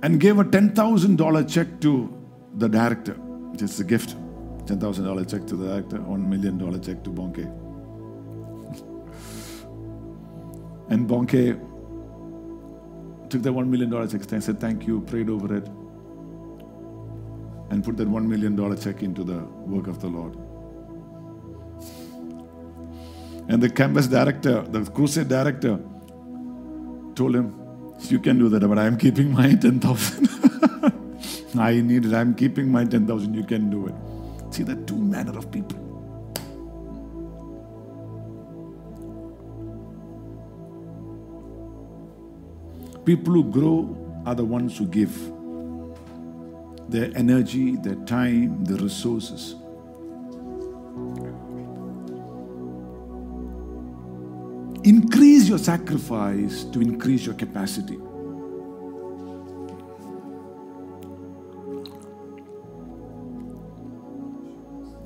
And 0.01 0.19
gave 0.19 0.39
a 0.39 0.43
ten 0.43 0.75
thousand 0.75 1.17
dollar 1.17 1.43
check 1.43 1.79
to 1.81 2.13
the 2.55 2.67
director, 2.67 3.17
just 3.55 3.79
a 3.79 3.83
gift. 3.83 4.15
Ten 4.65 4.79
thousand 4.79 5.05
dollar 5.05 5.25
check 5.25 5.47
to 5.47 5.55
the 5.55 5.67
director, 5.67 6.01
one 6.01 6.29
million 6.29 6.57
dollar 6.57 6.79
check 6.79 7.03
to 7.03 7.09
Bonnke. 7.09 7.45
And 10.89 11.07
Bonnke 11.07 11.59
took 13.29 13.41
the 13.43 13.53
one 13.53 13.69
million 13.69 13.89
dollar 13.89 14.07
check 14.07 14.31
and 14.31 14.43
said 14.43 14.59
thank 14.59 14.87
you, 14.87 15.01
prayed 15.01 15.29
over 15.29 15.55
it, 15.55 15.67
and 17.69 17.83
put 17.83 17.97
that 17.97 18.07
one 18.07 18.27
million 18.27 18.55
dollar 18.55 18.75
check 18.75 19.03
into 19.03 19.23
the 19.23 19.39
work 19.73 19.87
of 19.87 20.01
the 20.01 20.07
Lord. 20.07 20.37
And 23.47 23.61
the 23.63 23.69
campus 23.69 24.07
director, 24.07 24.61
the 24.61 24.89
crusade 24.91 25.27
director, 25.29 25.79
told 27.15 27.35
him, 27.35 27.55
You 28.01 28.19
can 28.19 28.39
do 28.39 28.49
that, 28.49 28.61
but 28.67 28.79
I'm 28.79 28.97
keeping 28.97 29.31
my 29.33 29.53
10,000. 29.61 30.29
I 31.59 31.81
need 31.81 32.05
it. 32.05 32.13
I'm 32.13 32.35
keeping 32.35 32.71
my 32.71 32.85
10,000. 32.85 33.33
You 33.33 33.43
can 33.43 33.69
do 33.69 33.87
it. 33.87 33.95
See 34.53 34.63
the 34.63 34.75
two 34.75 34.97
manner 34.97 35.37
of 35.37 35.51
people. 35.51 35.79
People 43.05 43.33
who 43.33 43.43
grow 43.45 44.21
are 44.25 44.35
the 44.35 44.45
ones 44.45 44.77
who 44.77 44.85
give 44.87 45.11
their 46.89 47.11
energy, 47.15 47.75
their 47.75 47.95
time, 48.05 48.63
their 48.65 48.77
resources. 48.77 49.55
Increase 54.83 55.47
your 55.47 55.59
sacrifice 55.59 56.63
to 56.63 56.81
increase 56.81 57.25
your 57.25 57.35
capacity. 57.35 57.99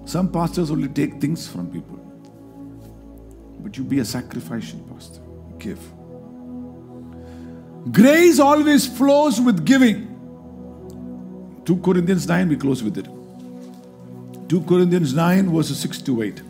Some 0.05 0.31
pastors 0.31 0.69
only 0.69 0.89
take 0.89 1.19
things 1.19 1.47
from 1.47 1.71
people, 1.71 1.97
but 3.59 3.75
you 3.77 3.83
be 3.83 3.99
a 3.99 4.05
sacrificial 4.05 4.79
pastor. 4.93 5.21
Give. 5.57 5.79
Grace 7.91 8.39
always 8.39 8.85
flows 8.85 9.41
with 9.41 9.65
giving. 9.65 10.12
2 11.65 11.77
Corinthians 11.77 12.27
9, 12.27 12.49
we 12.49 12.57
close 12.57 12.83
with 12.83 12.97
it. 12.97 13.07
2 14.49 14.61
Corinthians 14.63 15.13
9, 15.13 15.49
verses 15.55 15.79
6 15.79 16.01
to 16.03 16.21
8. 16.21 16.41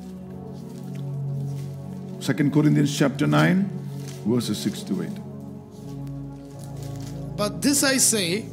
2 2.22 2.50
Corinthians 2.50 2.98
chapter 2.98 3.28
9, 3.28 3.70
verses 4.26 4.58
6 4.58 4.82
to 4.84 5.04
8. 5.04 5.10
But 7.38 7.62
this 7.62 7.84
I 7.84 7.98
say 7.98 8.46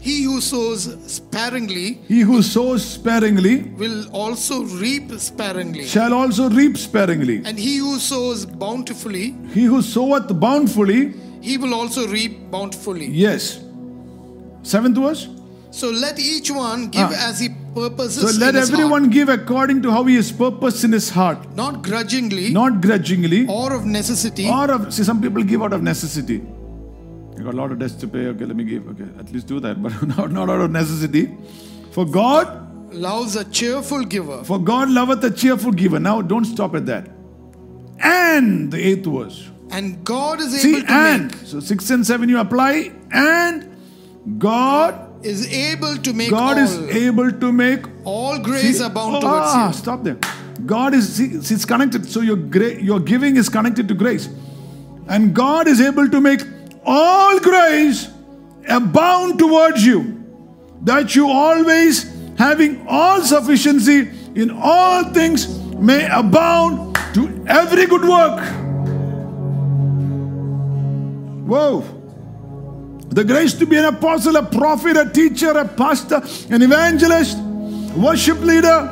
He 0.00 0.22
who 0.22 0.40
sows 0.40 0.82
sparingly 1.12 1.94
he 2.06 2.20
who 2.20 2.40
sows 2.42 2.84
sparingly 2.84 3.62
will 3.82 4.08
also 4.12 4.62
reap 4.64 5.10
sparingly. 5.18 5.84
shall 5.86 6.14
also 6.14 6.48
reap 6.50 6.76
sparingly. 6.76 7.42
And 7.44 7.58
he 7.58 7.78
who 7.78 7.98
sows 7.98 8.46
bountifully, 8.46 9.34
He 9.52 9.64
who 9.64 9.82
soweth 9.82 10.28
bountifully, 10.40 11.14
he 11.40 11.56
will 11.58 11.74
also 11.74 12.06
reap 12.08 12.50
bountifully. 12.50 13.06
yes. 13.06 13.60
Seventh 14.62 14.96
verse. 14.98 15.28
So 15.70 15.90
let 15.90 16.18
each 16.18 16.50
one 16.50 16.88
give 16.88 17.10
Ah. 17.10 17.28
as 17.28 17.40
he 17.40 17.48
purposes. 17.74 18.22
So 18.22 18.38
let 18.44 18.54
everyone 18.56 19.02
heart, 19.04 19.12
give 19.12 19.28
according 19.28 19.82
to 19.82 19.90
how 19.90 20.04
he 20.04 20.14
has 20.16 20.30
purposed 20.32 20.82
in 20.84 20.92
his 20.92 21.10
heart, 21.10 21.38
not 21.56 21.82
grudgingly 21.82 22.50
not 22.52 22.80
grudgingly, 22.80 23.46
or 23.46 23.72
of 23.74 23.84
necessity, 23.84 24.48
or 24.48 24.70
of 24.70 24.92
see 24.92 25.04
some 25.04 25.20
people 25.20 25.42
give 25.42 25.62
out 25.62 25.72
of 25.72 25.82
necessity. 25.82 26.40
You 27.36 27.44
got 27.44 27.54
a 27.54 27.56
lot 27.56 27.70
of 27.70 27.78
debts 27.78 27.94
to 28.04 28.08
pay. 28.08 28.26
Okay, 28.28 28.44
let 28.46 28.56
me 28.56 28.64
give. 28.64 28.88
Okay, 28.88 29.08
at 29.18 29.30
least 29.32 29.46
do 29.46 29.60
that, 29.60 29.82
but 29.88 29.92
not, 30.16 30.32
not 30.32 30.50
out 30.50 30.60
of 30.62 30.70
necessity. 30.70 31.28
For 31.92 32.04
God, 32.06 32.94
loves 32.94 33.36
a 33.36 33.44
cheerful 33.44 34.04
giver. 34.04 34.42
for 34.44 34.58
God 34.58 34.90
loveth 34.90 35.22
a 35.24 35.30
cheerful 35.30 35.72
giver. 35.72 36.00
Now 36.00 36.22
don't 36.22 36.46
stop 36.46 36.74
at 36.74 36.86
that. 36.86 37.10
And 38.00 38.72
the 38.72 38.78
eighth 38.84 39.06
verse. 39.06 39.48
And 39.70 40.02
God 40.04 40.40
is 40.40 40.60
See, 40.62 40.76
able 40.78 40.86
to 40.86 40.92
and 40.92 41.22
make 41.36 41.46
so 41.46 41.60
six 41.60 41.90
and 41.90 42.06
seven 42.06 42.28
you 42.30 42.38
apply, 42.38 42.90
and 43.12 43.68
God, 44.38 44.94
is 45.22 45.52
able 45.52 45.96
to 45.96 46.12
make 46.12 46.30
God 46.30 46.58
all, 46.58 46.64
is 46.64 46.96
able 46.96 47.32
to 47.32 47.52
make 47.52 47.84
all 48.04 48.38
grace 48.38 48.78
See, 48.78 48.84
abound 48.84 49.16
oh, 49.16 49.20
towards 49.20 49.46
ah, 49.46 49.68
you. 49.68 49.74
Stop 49.74 50.04
there. 50.04 50.18
God 50.64 50.94
is 50.94 51.14
see, 51.14 51.54
it's 51.54 51.64
connected. 51.64 52.06
So 52.06 52.20
your 52.20 52.36
gra- 52.36 52.80
your 52.80 53.00
giving 53.00 53.36
is 53.36 53.48
connected 53.48 53.88
to 53.88 53.94
grace, 53.94 54.28
and 55.08 55.34
God 55.34 55.68
is 55.68 55.80
able 55.80 56.08
to 56.08 56.20
make 56.20 56.42
all 56.84 57.38
grace 57.40 58.08
abound 58.68 59.38
towards 59.38 59.84
you, 59.84 60.24
that 60.82 61.14
you 61.14 61.28
always 61.28 62.14
having 62.36 62.86
all 62.88 63.22
sufficiency 63.22 64.10
in 64.34 64.50
all 64.50 65.04
things 65.04 65.58
may 65.74 66.06
abound 66.06 66.96
to 67.14 67.44
every 67.48 67.86
good 67.86 68.02
work. 68.02 68.40
Whoa. 71.48 71.97
The 73.10 73.24
grace 73.24 73.54
to 73.54 73.66
be 73.66 73.76
an 73.76 73.86
apostle, 73.86 74.36
a 74.36 74.42
prophet, 74.42 74.96
a 74.96 75.10
teacher, 75.10 75.50
a 75.50 75.66
pastor, 75.66 76.22
an 76.50 76.62
evangelist, 76.62 77.38
worship 77.96 78.38
leader, 78.40 78.86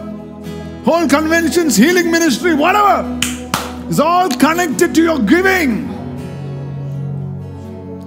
whole 0.85 1.09
conventions, 1.09 1.77
healing 1.77 2.11
ministry, 2.11 2.55
whatever, 2.55 3.21
is 3.89 4.01
all 4.01 4.29
connected 4.31 4.95
to 4.95 5.03
your 5.03 5.19
giving. 5.19 5.87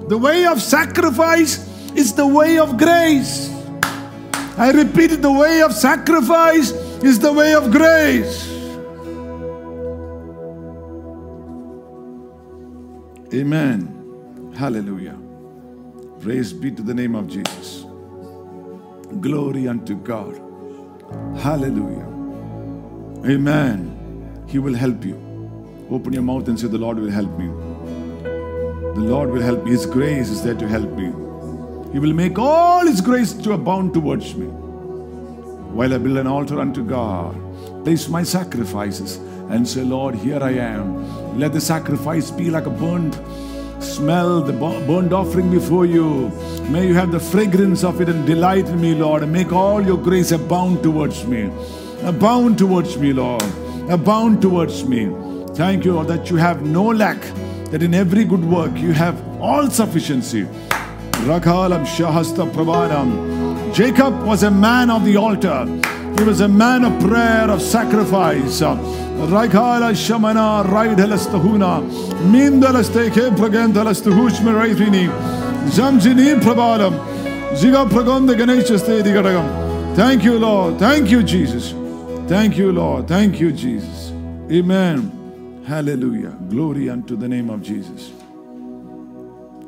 The 0.07 0.17
way 0.17 0.45
of 0.47 0.61
sacrifice 0.61 1.59
is 1.95 2.13
the 2.13 2.25
way 2.25 2.57
of 2.57 2.77
grace. 2.77 3.53
I 4.57 4.71
repeat 4.71 5.21
the 5.21 5.31
way 5.31 5.61
of 5.61 5.73
sacrifice 5.73 6.71
is 7.03 7.19
the 7.19 7.31
way 7.31 7.53
of 7.53 7.71
grace. 7.71 8.49
Amen. 13.31 14.51
Hallelujah. 14.57 15.28
Praise 16.21 16.51
be 16.51 16.69
to 16.69 16.81
the 16.81 16.93
name 16.93 17.15
of 17.15 17.27
Jesus. 17.29 17.85
Glory 19.21 19.69
unto 19.69 19.95
God. 19.95 20.41
Hallelujah. 21.37 22.07
Amen. 23.25 24.43
He 24.45 24.59
will 24.59 24.73
help 24.73 25.05
you. 25.05 25.15
Open 25.89 26.11
your 26.11 26.23
mouth 26.23 26.49
and 26.49 26.59
say, 26.59 26.67
The 26.67 26.77
Lord 26.77 26.99
will 26.99 27.09
help 27.09 27.31
me. 27.39 27.47
The 28.95 29.05
Lord 29.13 29.31
will 29.31 29.41
help 29.41 29.63
me. 29.63 29.71
His 29.71 29.85
grace 29.85 30.29
is 30.29 30.43
there 30.43 30.55
to 30.55 30.67
help 30.67 30.91
me. 30.91 31.05
He 31.93 31.99
will 31.99 32.13
make 32.13 32.37
all 32.37 32.85
His 32.85 32.99
grace 32.99 33.31
to 33.31 33.53
abound 33.53 33.93
towards 33.93 34.35
me. 34.35 34.47
While 34.47 35.93
I 35.93 35.99
build 35.99 36.17
an 36.17 36.27
altar 36.27 36.59
unto 36.59 36.83
God, 36.83 37.33
place 37.85 38.09
my 38.09 38.23
sacrifices 38.23 39.15
and 39.49 39.65
say, 39.65 39.83
Lord, 39.83 40.15
here 40.15 40.43
I 40.43 40.51
am. 40.51 41.39
Let 41.39 41.53
the 41.53 41.61
sacrifice 41.61 42.29
be 42.29 42.49
like 42.49 42.65
a 42.65 42.69
burnt 42.69 43.15
smell, 43.79 44.41
the 44.41 44.53
burnt 44.53 45.13
offering 45.13 45.49
before 45.49 45.85
you. 45.85 46.29
May 46.69 46.87
you 46.87 46.93
have 46.93 47.11
the 47.11 47.19
fragrance 47.19 47.83
of 47.83 48.01
it 48.01 48.09
and 48.09 48.25
delight 48.25 48.67
in 48.67 48.79
me, 48.79 48.95
Lord, 48.95 49.23
and 49.23 49.31
make 49.31 49.51
all 49.51 49.81
your 49.85 49.97
grace 49.97 50.31
abound 50.31 50.83
towards 50.83 51.25
me. 51.25 51.49
Abound 52.03 52.57
towards 52.57 52.97
me, 52.97 53.13
Lord. 53.13 53.43
Abound 53.89 54.41
towards 54.41 54.85
me. 54.85 55.09
Thank 55.55 55.85
you, 55.85 55.93
Lord, 55.93 56.07
that 56.07 56.29
you 56.29 56.37
have 56.37 56.61
no 56.61 56.85
lack, 56.85 57.19
that 57.71 57.83
in 57.83 57.93
every 57.93 58.23
good 58.23 58.45
work 58.45 58.77
you 58.77 58.93
have 58.93 59.19
all 59.41 59.69
sufficiency. 59.69 60.43
Rakalam 61.27 61.85
Shahasta 61.85 62.49
Prabhanam. 62.51 63.73
Jacob 63.73 64.23
was 64.23 64.43
a 64.43 64.51
man 64.51 64.89
of 64.89 65.03
the 65.05 65.17
altar. 65.17 65.65
He 66.19 66.25
was 66.25 66.41
a 66.41 66.49
man 66.49 66.83
of 66.83 66.99
prayer, 66.99 67.49
of 67.49 67.61
sacrifice. 67.61 68.59
Raikala 68.59 69.93
Shamana 69.93 70.65
Raidhalastahuna. 70.65 71.81
Mindalasteke 72.29 73.33
Pragantalastahusma 73.37 74.51
Raithini. 74.51 75.07
Zamzini 75.69 76.37
Prabhalam. 76.41 76.93
Ziga 77.55 77.89
Pragonda 77.89 78.35
Ganeshastedi 78.35 79.13
Gadagam. 79.13 79.95
Thank 79.95 80.25
you, 80.25 80.37
Lord. 80.37 80.77
Thank 80.77 81.09
you, 81.09 81.23
Jesus. 81.23 81.71
Thank 82.27 82.57
you, 82.57 82.73
Lord. 82.73 83.07
Thank 83.07 83.39
you, 83.39 83.53
Jesus. 83.53 84.11
Amen. 84.51 85.63
Hallelujah. 85.65 86.35
Glory 86.49 86.89
unto 86.89 87.15
the 87.15 87.29
name 87.29 87.49
of 87.49 87.61
Jesus. 87.61 88.11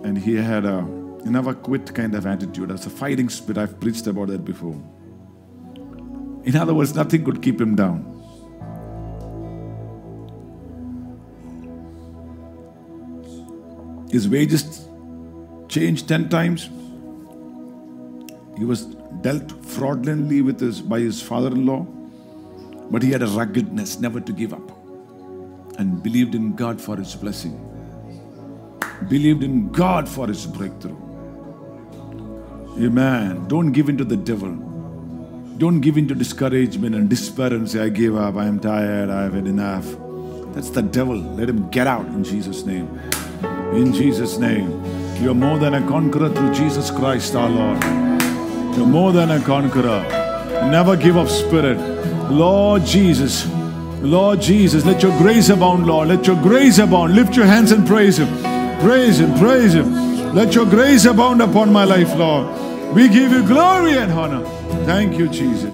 And 0.03 0.17
he 0.17 0.35
had 0.35 0.65
a 0.65 0.81
never 1.23 1.53
quit 1.53 1.95
kind 1.95 2.13
of 2.13 2.25
attitude. 2.25 2.71
That's 2.71 2.87
a 2.87 2.89
fighting 2.89 3.29
spirit. 3.29 3.57
I've 3.57 3.79
preached 3.79 4.05
about 4.07 4.27
that 4.27 4.43
before. 4.43 4.75
In 6.43 6.55
other 6.55 6.73
words, 6.73 6.95
nothing 6.95 7.23
could 7.23 7.41
keep 7.41 7.61
him 7.61 7.75
down. 7.75 8.07
His 14.11 14.27
wages 14.27 14.87
changed 15.69 16.07
10 16.07 16.29
times. 16.29 16.69
He 18.57 18.65
was 18.65 18.85
dealt 19.21 19.51
fraudulently 19.65 20.41
with 20.41 20.59
his, 20.59 20.81
by 20.81 20.99
his 20.99 21.21
father 21.21 21.47
in 21.47 21.65
law, 21.65 21.83
but 22.89 23.01
he 23.01 23.11
had 23.11 23.21
a 23.21 23.27
ruggedness 23.27 23.99
never 23.99 24.19
to 24.19 24.33
give 24.33 24.53
up 24.53 24.71
and 25.79 26.03
believed 26.03 26.35
in 26.35 26.55
God 26.55 26.81
for 26.81 26.97
his 26.97 27.15
blessing, 27.15 27.55
believed 29.07 29.43
in 29.43 29.71
God 29.71 30.09
for 30.09 30.27
his 30.27 30.45
breakthrough. 30.45 30.97
Amen. 32.77 33.47
Don't 33.47 33.71
give 33.71 33.89
in 33.89 33.97
to 33.97 34.03
the 34.03 34.17
devil. 34.17 34.70
Don't 35.61 35.79
give 35.79 35.95
in 35.95 36.07
to 36.07 36.15
discouragement 36.15 36.95
and 36.95 37.07
despair 37.07 37.53
and 37.53 37.69
say, 37.69 37.81
I 37.81 37.89
give 37.89 38.17
up, 38.17 38.35
I 38.35 38.47
am 38.47 38.59
tired, 38.59 39.11
I 39.11 39.21
have 39.21 39.35
had 39.35 39.45
enough. 39.45 39.85
That's 40.55 40.71
the 40.71 40.81
devil. 40.81 41.15
Let 41.15 41.49
him 41.49 41.69
get 41.69 41.85
out 41.85 42.07
in 42.07 42.23
Jesus' 42.23 42.65
name. 42.65 42.87
In 43.71 43.93
Jesus' 43.93 44.39
name. 44.39 44.71
You're 45.21 45.35
more 45.35 45.59
than 45.59 45.75
a 45.75 45.87
conqueror 45.87 46.29
through 46.29 46.55
Jesus 46.55 46.89
Christ 46.89 47.35
our 47.35 47.47
Lord. 47.47 47.83
You're 48.75 48.87
more 48.87 49.11
than 49.11 49.29
a 49.29 49.39
conqueror. 49.39 50.01
Never 50.71 50.97
give 50.97 51.15
up 51.15 51.29
spirit. 51.29 51.77
Lord 52.31 52.83
Jesus. 52.83 53.45
Lord 54.01 54.41
Jesus, 54.41 54.83
let 54.83 55.03
your 55.03 55.15
grace 55.19 55.49
abound, 55.49 55.85
Lord. 55.85 56.07
Let 56.07 56.25
your 56.25 56.41
grace 56.41 56.79
abound. 56.79 57.13
Lift 57.13 57.35
your 57.35 57.45
hands 57.45 57.71
and 57.71 57.85
praise 57.85 58.17
Him. 58.17 58.29
Praise 58.79 59.19
Him. 59.19 59.37
Praise 59.37 59.75
Him. 59.75 60.33
Let 60.33 60.55
your 60.55 60.65
grace 60.65 61.05
abound 61.05 61.39
upon 61.39 61.71
my 61.71 61.83
life, 61.83 62.15
Lord. 62.15 62.47
We 62.95 63.07
give 63.09 63.31
you 63.31 63.45
glory 63.45 63.99
and 63.99 64.11
honor. 64.11 64.60
Thank 64.85 65.17
you, 65.17 65.27
Jesus. 65.29 65.61